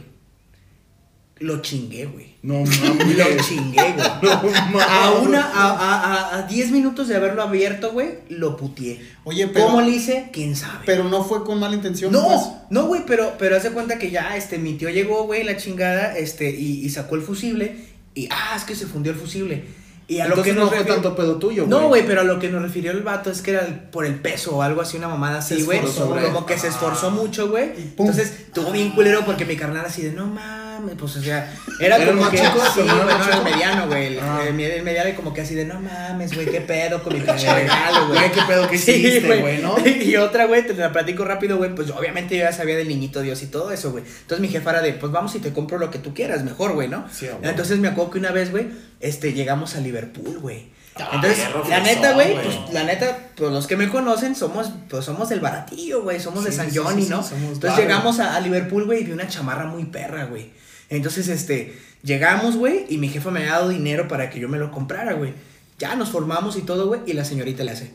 [1.41, 2.35] Lo chingué, güey.
[2.43, 3.49] No Lo mames.
[3.49, 4.09] chingué, güey.
[4.23, 4.87] No mames.
[4.89, 9.01] A una, a, a, a, a 10 minutos de haberlo abierto, güey, lo putié.
[9.25, 10.29] Oye, pero, ¿Cómo le hice?
[10.33, 10.81] ¿Quién sabe?
[10.87, 12.13] pero no fue con mala intención.
[12.13, 12.23] pues.
[12.25, 15.43] No, no, güey, pero, pero haz de cuenta que ya, este, mi tío llegó, güey,
[15.45, 19.19] la chingada, este, y, y sacó el fusible, y, ah, es que se fundió el
[19.19, 19.65] fusible.
[20.09, 21.81] Y a lo que no nos fue refirió- tanto pedo tuyo, güey.
[21.81, 24.05] No, güey, pero a lo que nos refirió el vato es que era el- por
[24.05, 25.81] el peso o algo así, una mamada así, güey.
[25.81, 26.25] Como, güey.
[26.25, 27.67] como que se esforzó mucho, güey.
[27.79, 28.09] Y pum.
[28.09, 31.97] Entonces, tuvo bien culero porque mi carnal así de, no mames, pues, o sea, era
[31.97, 32.59] ¿Era como que, chico?
[32.59, 34.07] ¿Tu sí, hermano güey, más no, el mediano, güey.
[34.07, 34.41] El, Ah.
[34.49, 37.21] el, el mediano y como que así de, no mames, güey, qué pedo con mi
[37.25, 38.19] pinche regalo, güey.
[38.19, 39.77] Güey, qué pedo que hiciste, güey, ¿no?
[39.87, 43.21] Y otra, güey, te la platico rápido, güey, pues obviamente yo ya sabía del niñito
[43.23, 44.05] Dios y todo eso, güey.
[44.23, 46.73] Entonces mi jefa era de, pues vamos y te compro lo que tú quieras, mejor,
[46.73, 47.07] güey, ¿no?
[47.13, 47.29] Sí.
[47.43, 48.69] Entonces me acuerdo que una vez, güey,
[49.01, 50.69] este, llegamos a Liverpool, güey.
[50.97, 55.05] Ah, Entonces, la neta, güey, pues la neta, pues los que me conocen somos, pues
[55.05, 57.23] somos del baratillo, güey, somos de San Johnny, sí, sí, ¿no?
[57.23, 57.85] somos Entonces barrio.
[57.85, 60.51] llegamos a, a Liverpool, güey, y vi una chamarra muy perra, güey.
[60.91, 64.59] Entonces, este, llegamos, güey, y mi jefa me había dado dinero para que yo me
[64.59, 65.33] lo comprara, güey.
[65.79, 67.91] Ya nos formamos y todo, güey, y la señorita le hace,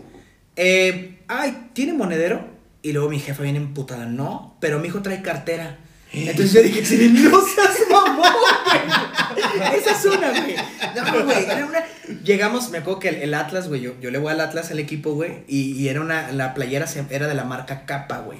[0.55, 2.47] eh, ay, ¿tiene monedero?
[2.81, 5.79] Y luego mi jefa viene emputada, no, pero mi hijo trae cartera.
[6.13, 9.77] Entonces yo dije, sí, no seas mamón, güey.
[9.77, 10.55] Esa es una, güey.
[10.95, 11.83] No, güey, era una.
[12.23, 14.79] Llegamos, me acuerdo que el, el Atlas, güey, yo, yo le voy al Atlas al
[14.79, 18.37] equipo, güey, y, y era una, la playera era de la marca Capa, güey.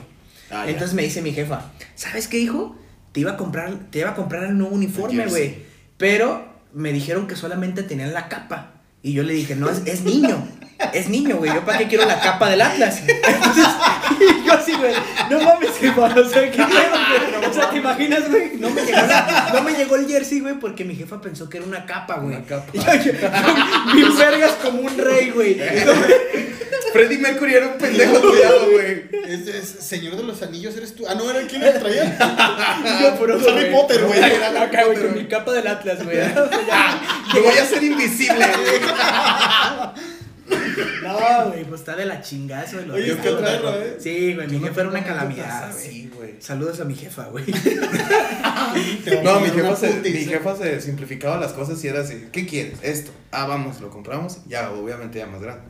[0.49, 0.71] Ah, ya.
[0.71, 2.77] Entonces me dice mi jefa, ¿sabes qué, hijo?
[3.15, 5.55] Te iba a comprar, te iba a comprar el nuevo uniforme, güey.
[5.95, 8.73] Pero me dijeron que solamente tenían la capa.
[9.01, 10.45] Y yo le dije, no, es, es niño.
[10.93, 11.53] Es niño, güey.
[11.53, 13.01] ¿Yo para qué quiero la capa del Atlas?
[13.07, 13.65] Entonces,
[14.19, 14.93] y yo así, güey.
[15.29, 16.21] No mames, hermano.
[16.21, 16.67] O sea, ¿qué pedo,
[17.37, 17.49] güey?
[17.49, 18.57] O sea, ¿te imaginas, güey?
[18.59, 21.59] No me llegó, la- no me llegó el jersey, güey, porque mi jefa pensó que
[21.59, 22.35] era una capa, güey.
[22.35, 22.65] Una capa.
[22.73, 25.57] Yo, yo, yo, mis vergas como un rey, güey.
[26.91, 29.14] Freddie Mercury era un pendejo, cuidado, güey.
[29.27, 31.05] Es, es- Señor de los Anillos, eres tú.
[31.07, 32.17] Ah, no, era quién le traía.
[33.01, 34.19] Yo, pero, Harry Potter, güey.
[34.19, 36.17] Era acá, güey, con mi capa del Atlas, güey.
[36.21, 37.01] O sea, ya-
[37.33, 38.81] Te voy a hacer invisible, güey.
[41.01, 42.77] No, güey, pues está de la chingazo.
[42.77, 43.97] de los Oye, qué perro, ¿eh?
[43.99, 46.35] Sí, güey, mi Yo no jefa era una calamidad, güey.
[46.39, 47.45] Saludos a mi jefa, güey.
[49.23, 52.77] No, mi jefa, se, mi jefa se simplificaba las cosas y era así, ¿qué quieres?
[52.83, 53.11] Esto.
[53.31, 55.63] Ah, vamos, lo compramos, ya, obviamente ya más grande.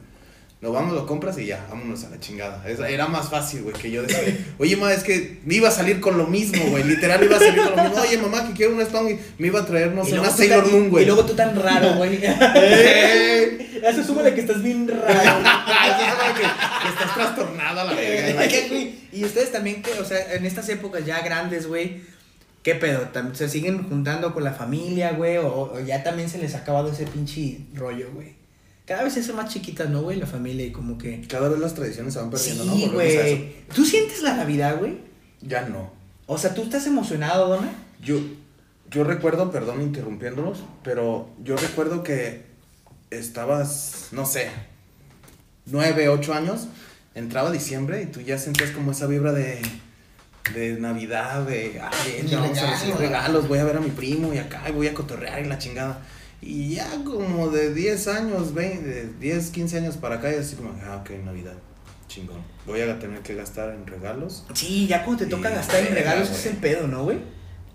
[0.65, 2.63] Lo vamos, lo compras y ya, vámonos a la chingada.
[2.67, 5.99] Era más fácil, güey, que yo decía, oye, ma, es que me iba a salir
[6.01, 8.01] con lo mismo, güey, literal iba a salir con lo mismo.
[8.01, 10.63] Oye, mamá, que quiero una Spawn y me iba a traer, no sé, una Sailor
[10.63, 11.03] tan- Moon, güey.
[11.03, 12.17] Y luego tú tan raro, güey.
[12.19, 13.69] ¡Eh!
[13.83, 15.03] Eso súmale que estás bien raro.
[15.05, 18.43] Güey, que, que estás trastornada la verga,
[19.11, 22.01] Y ustedes también, que, o sea, en estas épocas ya grandes, güey,
[22.63, 23.07] ¿qué pedo?
[23.33, 25.37] ¿Se siguen juntando con la familia, güey?
[25.37, 28.44] O, o ya también se les ha acabado ese pinche rollo, güey?
[28.85, 30.19] Cada vez se hace más chiquita, ¿no, güey?
[30.19, 31.21] La familia y como que...
[31.27, 32.75] Cada vez las tradiciones se van perdiendo, ¿no?
[32.75, 33.37] Sí, Volvemos a eso.
[33.37, 33.55] güey.
[33.73, 34.99] ¿Tú sientes la Navidad, güey?
[35.41, 35.91] Ya no.
[36.27, 37.71] O sea, ¿tú estás emocionado, Dona?
[38.01, 38.19] Yo,
[38.91, 42.45] yo recuerdo, perdón interrumpiéndolos, pero yo recuerdo que
[43.09, 44.49] estabas, no sé,
[45.65, 46.67] nueve, ocho años,
[47.15, 49.61] entraba diciembre y tú ya sentías como esa vibra de,
[50.53, 54.37] de Navidad, de, bien, Mi vamos a regalos, voy a ver a mi primo y
[54.37, 56.01] acá, y voy a cotorrear y la chingada.
[56.45, 60.55] Y ya como de 10 años, 20, de 10, 15 años para acá, y así
[60.55, 61.55] como, ah, ok, Navidad,
[62.07, 62.37] chingón.
[62.67, 64.45] Voy a tener que gastar en regalos.
[64.53, 67.17] Sí, ya cuando te toca gastar en regalos es el pedo, ¿no, güey?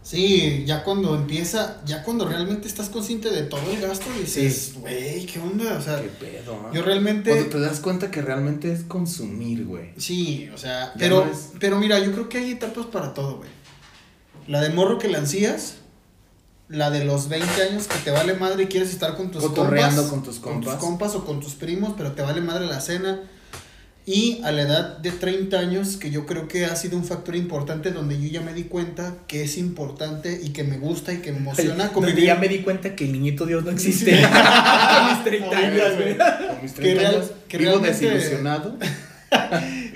[0.02, 5.26] Sí, ya cuando empieza, ya cuando realmente estás consciente de todo el gasto, dices, güey,
[5.26, 5.76] ¿qué onda?
[5.76, 7.30] O sea, ¿Qué pedo, yo realmente...
[7.30, 9.90] Cuando te das cuenta que realmente es consumir, güey.
[9.98, 13.12] Sí, o sea, Ya pero, no es- pero mira, yo creo que hay etapas para
[13.12, 13.50] todo, güey.
[14.46, 15.74] La de morro que la ansías,
[16.70, 19.94] la de los 20 años que te vale madre y quieres estar con tus compas,
[20.02, 20.76] con tus compas.
[20.76, 23.20] compas o con tus primos, pero te vale madre la cena.
[24.06, 27.36] Y a la edad de 30 años, que yo creo que ha sido un factor
[27.36, 31.18] importante donde yo ya me di cuenta que es importante y que me gusta y
[31.18, 32.24] que me emociona Donde convivir.
[32.24, 34.24] ya me di cuenta que el niñito Dios no existe.
[34.24, 36.16] A mis 30 años, güey.
[36.16, 38.78] Con mis Que 30 real- años, que vivo desilusionado.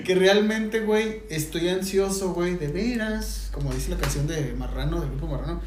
[0.05, 5.09] Que realmente, güey, estoy ansioso, güey, de veras, como dice la canción de Marrano, del
[5.09, 5.61] grupo Marrano.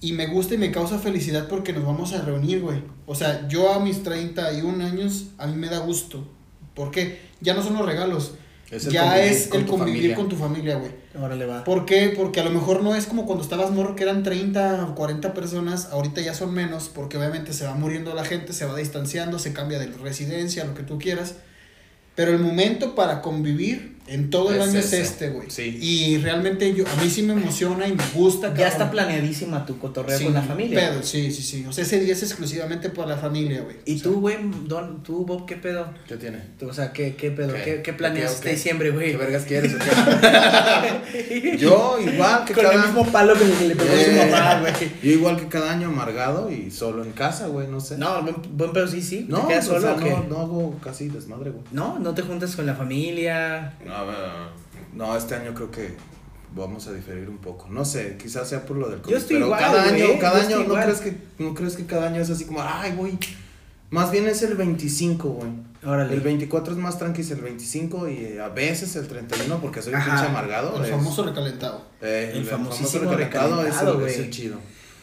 [0.00, 2.82] Y me gusta y me causa felicidad porque nos vamos a reunir, güey.
[3.06, 6.26] O sea, yo a mis 31 años, a mí me da gusto.
[6.74, 7.20] ¿Por qué?
[7.40, 8.34] Ya no son los regalos,
[8.70, 10.16] Es ya es el convivir familia.
[10.16, 10.92] con tu familia, güey.
[11.18, 11.64] Órale, va.
[11.64, 12.12] ¿Por qué?
[12.14, 15.32] Porque a lo mejor no es como cuando estabas morro que eran 30 o 40
[15.32, 19.38] personas, ahorita ya son menos, porque obviamente se va muriendo la gente, se va distanciando,
[19.38, 21.36] se cambia de residencia, lo que tú quieras.
[22.14, 25.00] Pero el momento para convivir en todo el Es año ese.
[25.00, 25.50] es este, güey.
[25.50, 25.78] Sí.
[25.80, 28.48] Y realmente yo, a mí sí me emociona y me gusta.
[28.48, 28.72] Ya cabrón.
[28.72, 30.90] está planeadísima tu cotorreo Sí, con la familia.
[30.90, 31.64] pedo, sí, sí, sí.
[31.68, 33.76] O sea, ese día es exclusivamente para la familia, güey.
[33.84, 34.36] ¿Y O sea, tú, güey,
[34.66, 35.88] Don, tú, Bob, qué pedo?
[36.06, 36.38] ¿Qué tiene?
[36.66, 37.54] O sea, ¿qué, qué pedo?
[37.54, 37.62] ¿Qué?
[37.64, 39.10] ¿Qué, qué planeas ¿Qué, este diciembre, güey?
[39.12, 41.56] ¿Qué vergas quieres o qué?
[41.58, 44.72] Yo igual que Con cada el mismo palo que le pegó Eh, su mamá, güey.
[45.02, 47.96] Yo igual que cada año amargado y solo en casa, güey, no sé.
[47.98, 49.26] No, buen, buen pedo sí, sí.
[49.28, 50.10] no, ¿Te quedas o solo sea, o qué?
[50.10, 51.64] no, no hago casi desmadre, güey.
[51.72, 53.74] No, no te juntas con la familia.
[53.96, 54.16] A ver,
[54.94, 55.94] no, este año creo que
[56.54, 57.68] vamos a diferir un poco.
[57.70, 59.12] No sé, quizás sea por lo del COVID.
[59.12, 60.82] Yo estoy pero igual, cada año, cada año, ¿no igual.
[60.84, 63.18] crees, que, ¿no crees que cada año es así como, ay, güey?
[63.90, 65.50] Más bien es el 25, güey.
[65.84, 66.14] Órale.
[66.14, 69.80] El 24 es más tranqui, es el 25 y eh, a veces el 31 porque
[69.80, 70.76] soy un pinche amargado.
[70.78, 71.82] El es- famoso recalentado.
[72.02, 74.12] eh, El el, famosísimo famosísimo recalentado es recalentado, el, güey.
[74.12, 74.56] es el chido.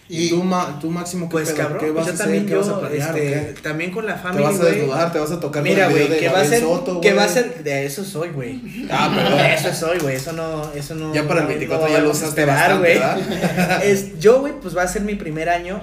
[0.10, 1.58] Y- ¿Y tú, ma- tú Máximo, qué Pues pedo?
[1.58, 2.46] cabrón, ¿Qué vas yo a hacer?
[2.46, 3.18] ¿Qué vas yo, a planear?
[3.18, 6.20] este, también con la Te familia, vas a desnudar, te vas a tocar Mira, güey,
[6.20, 6.64] que va a ser,
[7.02, 8.60] que va a ser, de eso soy, güey.
[8.92, 9.38] Ah, perdón.
[9.38, 11.14] De eso soy, güey, eso no, eso no.
[11.14, 13.00] Ya para el no- 24 no ya lo usaste esperar, güey.
[14.20, 15.82] yo, güey, pues va a ser mi primer año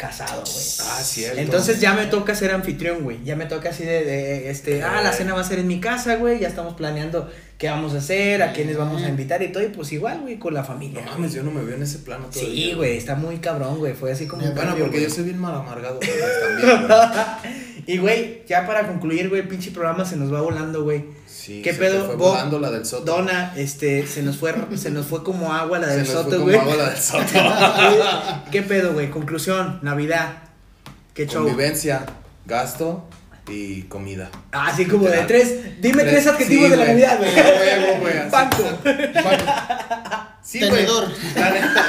[0.00, 0.64] casado, güey.
[0.80, 1.38] Ah, cierto.
[1.38, 3.22] Entonces ya me toca ser anfitrión, güey.
[3.22, 5.78] Ya me toca así de, de, este, ah, la cena va a ser en mi
[5.78, 6.40] casa, güey.
[6.40, 9.62] Ya estamos planeando qué vamos a hacer, a quiénes vamos a invitar y todo.
[9.62, 11.02] Y pues igual, güey, con la familia.
[11.04, 12.50] No mames, yo no me veo en ese plano todavía.
[12.50, 13.92] Sí, güey, está muy cabrón, güey.
[13.92, 14.44] Fue así como.
[14.44, 15.02] un Bueno, porque güey.
[15.02, 17.00] yo soy bien mal amargado también, güey.
[17.86, 21.04] Y, güey, ya para concluir, güey, el pinche programa se nos va volando, güey.
[21.40, 22.00] Sí, ¿Qué se pedo?
[22.02, 23.04] te fue Bob, volando la del Soto.
[23.04, 26.22] Dona, este, se nos fue, se nos fue como agua la Se del nos fue
[26.22, 26.56] soto, como güey.
[26.58, 28.44] agua la del Soto.
[28.52, 29.08] ¿Qué pedo, güey?
[29.10, 30.34] Conclusión, Navidad.
[31.14, 31.44] ¿Qué show?
[31.44, 32.04] Convivencia,
[32.44, 33.08] gasto
[33.48, 34.30] y comida.
[34.52, 35.80] Ah, Así como de tres.
[35.80, 36.96] Dime tres, Tres, adjetivos sí, de la güey.
[37.00, 37.34] Navidad, güey.
[37.34, 38.30] Huevo, güey, así.
[38.30, 38.56] Banco.
[40.42, 40.70] Sí, güey.
[40.70, 41.08] Tenedor.
[41.36, 41.86] La neta.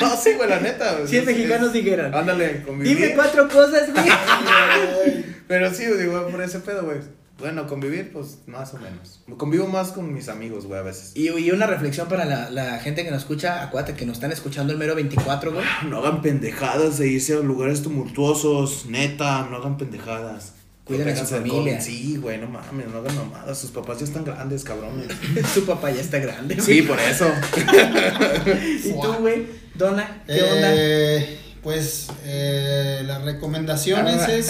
[0.00, 0.92] No, sí, güey, la neta.
[0.96, 1.08] güey.
[1.08, 1.80] 100 Sí, mexicanos sí.
[1.80, 2.14] dijeron.
[2.14, 2.96] Ándale, convivir.
[2.98, 4.04] Dime cuatro cosas, güey.
[5.48, 6.98] Pero sí, digo, por ese pedo, güey.
[7.38, 9.20] Bueno, convivir, pues más o menos.
[9.36, 11.12] Convivo más con mis amigos, güey, a veces.
[11.14, 13.62] Y, y una reflexión para la, la gente que nos escucha.
[13.62, 15.64] Acuérdate que nos están escuchando el mero 24, güey.
[15.88, 20.52] No hagan pendejadas de irse a lugares tumultuosos, neta, no hagan pendejadas.
[20.84, 21.80] Cuiden a su familia.
[21.80, 23.58] Sí, güey, no mames, no hagan mamadas.
[23.58, 25.08] Sus papás ya están grandes, cabrones.
[25.54, 26.60] Su papá ya está grande.
[26.60, 27.26] Sí, por eso.
[28.84, 29.46] ¿Y tú, güey?
[29.74, 30.68] Dona, ¿qué onda?
[30.74, 34.46] Eh, pues eh, las recomendaciones Ah, es.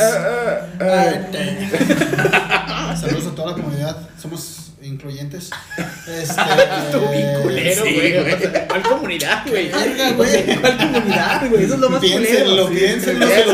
[3.00, 4.08] Saludos a toda la comunidad.
[4.20, 5.50] Somos incluyentes.
[6.06, 6.34] Este,
[6.92, 8.66] Tú bien culero, sí, güey.
[8.68, 9.70] ¿Cuál comunidad, güey?
[9.70, 11.64] ¿Cuál comunidad, güey?
[11.64, 12.86] Eso es lo más Piénsenlo, culero.
[12.86, 13.26] piénsenlo.
[13.26, 13.44] poner.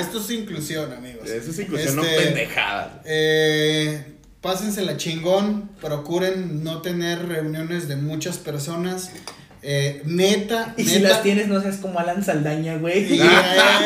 [0.00, 1.28] Esto es inclusión, amigos.
[1.28, 2.88] Eso es inclusión, no Este, pendejadas.
[3.04, 9.10] Eh, pásensela chingón, procuren no tener reuniones de muchas personas.
[9.66, 10.94] Eh, neta, Y neta.
[10.94, 13.08] si las tienes, no seas como Alan Saldaña, güey.
[13.08, 13.80] Sí, Ah,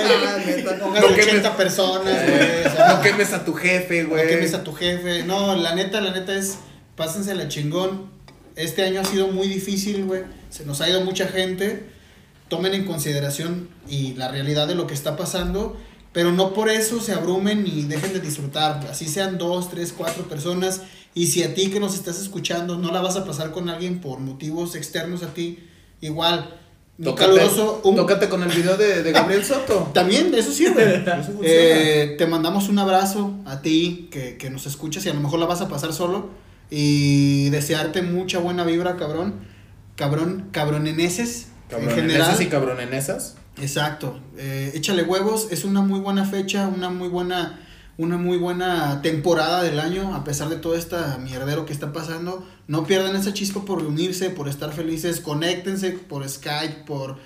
[0.45, 0.77] eh, neta.
[0.79, 2.67] pongas No quemes- 80 personas, güey.
[2.67, 4.27] o sea, No quemes a tu jefe, no güey.
[4.27, 5.23] quemes a tu jefe.
[5.23, 6.59] No, la neta, la neta es,
[6.97, 8.11] pásensela chingón.
[8.57, 10.23] Este año ha sido muy difícil, güey.
[10.51, 11.85] Se nos ha ido mucha gente.
[12.49, 15.77] Tomen en consideración y la realidad de lo que está pasando.
[16.13, 18.85] Pero no por eso se abrumen y dejen de disfrutar.
[18.91, 20.81] Así sean dos, tres, cuatro personas.
[21.15, 24.01] Y si a ti que nos estás escuchando no la vas a pasar con alguien
[24.01, 25.68] por motivos externos a ti,
[26.01, 26.55] igual.
[27.03, 29.91] Tócate, caluroso, un, tócate con el video de, de Gabriel Soto.
[29.95, 30.97] también, eso sirve.
[31.21, 31.33] Eso.
[31.43, 35.39] Eh, te mandamos un abrazo a ti que, que nos escuchas y a lo mejor
[35.39, 36.31] la vas a pasar solo.
[36.71, 39.35] Y desearte mucha buena vibra, cabrón.
[39.95, 41.49] Cabrón, cabroneneses.
[41.71, 41.97] En general.
[41.97, 43.37] Cabronenesas y cabronenesas.
[43.61, 44.19] Exacto.
[44.37, 45.49] Eh, échale huevos.
[45.51, 47.61] Es una muy buena fecha, una muy buena,
[47.97, 52.47] una muy buena temporada del año, a pesar de todo este mierdero que está pasando.
[52.69, 55.21] No pierdan esa chispa por reunirse, por estar felices.
[55.21, 57.17] Conéctense por Skype, por,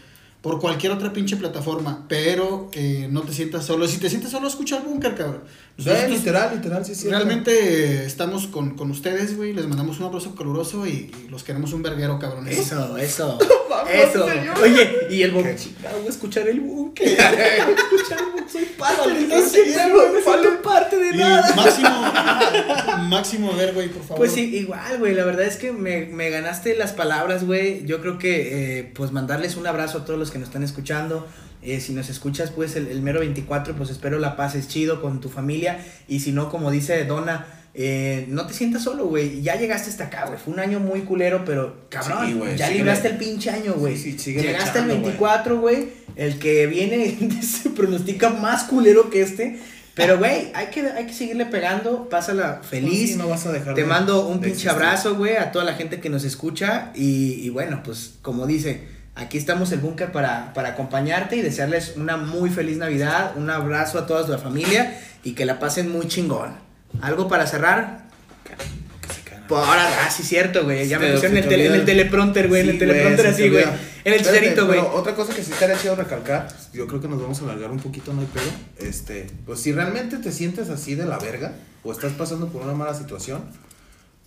[0.43, 2.05] por cualquier otra pinche plataforma.
[2.09, 3.86] Pero eh, no te sientas solo.
[3.86, 5.43] Si te sientes solo, escucha el búnker, cabrón.
[5.78, 7.09] Sí, Nosotros literal, literal, sí, sí.
[7.09, 9.53] Realmente eh, estamos con, con ustedes, güey.
[9.53, 12.49] Les mandamos un abrazo caluroso y, y los queremos un verguero, cabrón.
[12.49, 13.38] Eso, eso.
[13.70, 14.28] mames, eso.
[14.28, 14.59] señor.
[14.61, 17.05] Oye, y el chingado, voy a escuchar el buque.
[17.14, 18.53] escuchar el buque.
[18.53, 21.55] Soy parte de no sé, Sí, no parte de nada.
[21.57, 24.16] máximo, máximo ver, güey, por favor.
[24.18, 27.84] Pues sí, igual, güey, la verdad es que me, me ganaste las palabras, güey.
[27.86, 31.26] Yo creo que, eh, pues, mandarles un abrazo a todos los que nos están escuchando.
[31.62, 35.20] Eh, si nos escuchas, pues, el, el mero 24, pues, espero la pases chido con
[35.20, 35.78] tu familia.
[36.09, 39.43] Y si no, como dice Donna, eh, no te sientas solo, güey.
[39.43, 40.39] Ya llegaste hasta acá, güey.
[40.39, 42.74] Fue un año muy culero, pero, cabrón, Sí, ya síguele.
[42.85, 43.97] libraste el pinche año, güey.
[43.97, 45.11] Sí, sí, síguele Llegaste echando, el güey.
[45.12, 45.89] 24, güey.
[46.16, 49.59] El que viene se pronostica más culero que este.
[49.95, 52.09] Pero, güey, hay que, hay que seguirle pegando.
[52.09, 53.11] Pásala feliz.
[53.11, 54.70] Sí, no vas a dejar Te de- mando un de pinche existir.
[54.70, 56.91] abrazo, güey, a toda la gente que nos escucha.
[56.95, 58.83] Y, y bueno, pues como dice,
[59.14, 63.36] aquí estamos el búnker para, para acompañarte y desearles una muy feliz Navidad.
[63.36, 66.54] Un abrazo a toda la familia y que la pasen muy chingón.
[67.00, 68.02] ¿Algo para cerrar?
[69.48, 70.88] Pues ahora, ah, sí, cierto, güey.
[70.88, 72.62] Ya me pusieron en te en el teleprompter, güey.
[72.62, 73.64] en el Sí, teleprompter así, güey.
[74.04, 74.80] En el chicharito, güey.
[74.80, 77.78] Otra cosa que sí estaría chido recalcar, yo creo que nos vamos a alargar un
[77.78, 78.50] poquito, no hay pedo.
[78.78, 81.52] Este, pues si realmente te sientes así de la verga
[81.84, 83.42] o estás pasando por una mala situación,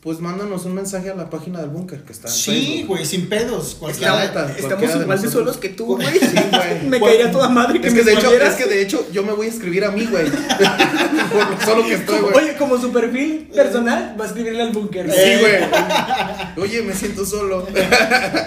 [0.05, 3.27] pues mándanos un mensaje a la página del búnker que está en Sí, güey, sin
[3.27, 3.75] pedos.
[3.79, 4.33] Cualquier Está- neta.
[4.43, 5.31] cualquiera Estamos de igual de nosotros.
[5.33, 6.07] solos que tú, güey.
[6.19, 6.83] Sí, güey.
[6.89, 9.23] me caería toda madre que Es me que, de hecho, es que de hecho yo
[9.23, 10.25] me voy a escribir a mí, güey.
[10.29, 12.35] por lo solo que estoy, güey.
[12.35, 15.11] Oye, como su perfil personal, va a escribirle al búnker.
[15.11, 15.55] Sí, güey.
[16.57, 17.67] Oye, me siento solo.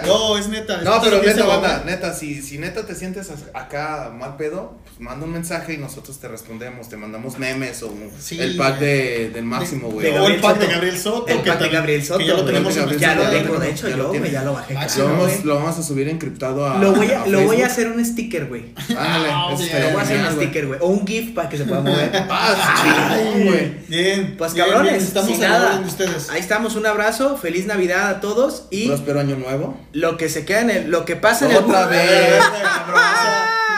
[0.07, 0.77] No, es neta.
[0.81, 4.99] No, pero neta, banda, neta, si, si neta te sientes as- acá mal pedo, pues
[5.01, 9.29] manda un mensaje y nosotros te respondemos, te mandamos memes o Sí, el pack de,
[9.33, 10.09] del máximo, güey.
[10.11, 10.67] de O el pack de.
[10.67, 11.27] Gabriel Soto.
[11.27, 12.19] El que de Gabriel Soto.
[12.19, 14.19] Que ya lo tenemos en Ya lo tengo, de hecho, lo yo, tiene.
[14.19, 14.73] güey, ya lo bajé.
[14.73, 16.77] Máximo, Lo vamos, lo vamos a subir encriptado a.
[16.77, 18.65] Lo voy a, lo voy a hacer un sticker, güey.
[18.89, 20.47] Ándale, Ah, estaría Lo voy a hacer genial, un güey.
[20.47, 20.79] sticker, güey.
[20.81, 22.11] O un GIF para que se pueda mover.
[22.29, 23.71] Ah, chingón, güey.
[23.87, 24.35] Bien.
[24.37, 25.67] Pues bien, cabrones, bien, Estamos sin en nada.
[25.69, 26.29] orden de ustedes.
[26.29, 29.79] Ahí estamos, un abrazo, feliz Navidad a todos y Próspero año nuevo.
[29.93, 32.41] lo que se queda en el, lo que pasa en el Otra vez.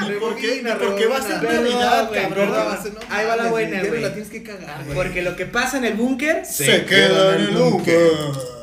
[0.07, 2.49] ¿Y por qué, ¿Y por qué va a ser Navidad, cabrón?
[3.09, 4.01] Ahí va la buena, güey.
[4.01, 4.95] la tienes que cagar, güey.
[4.95, 8.61] Porque lo que pasa en el búnker Se queda en el búnker.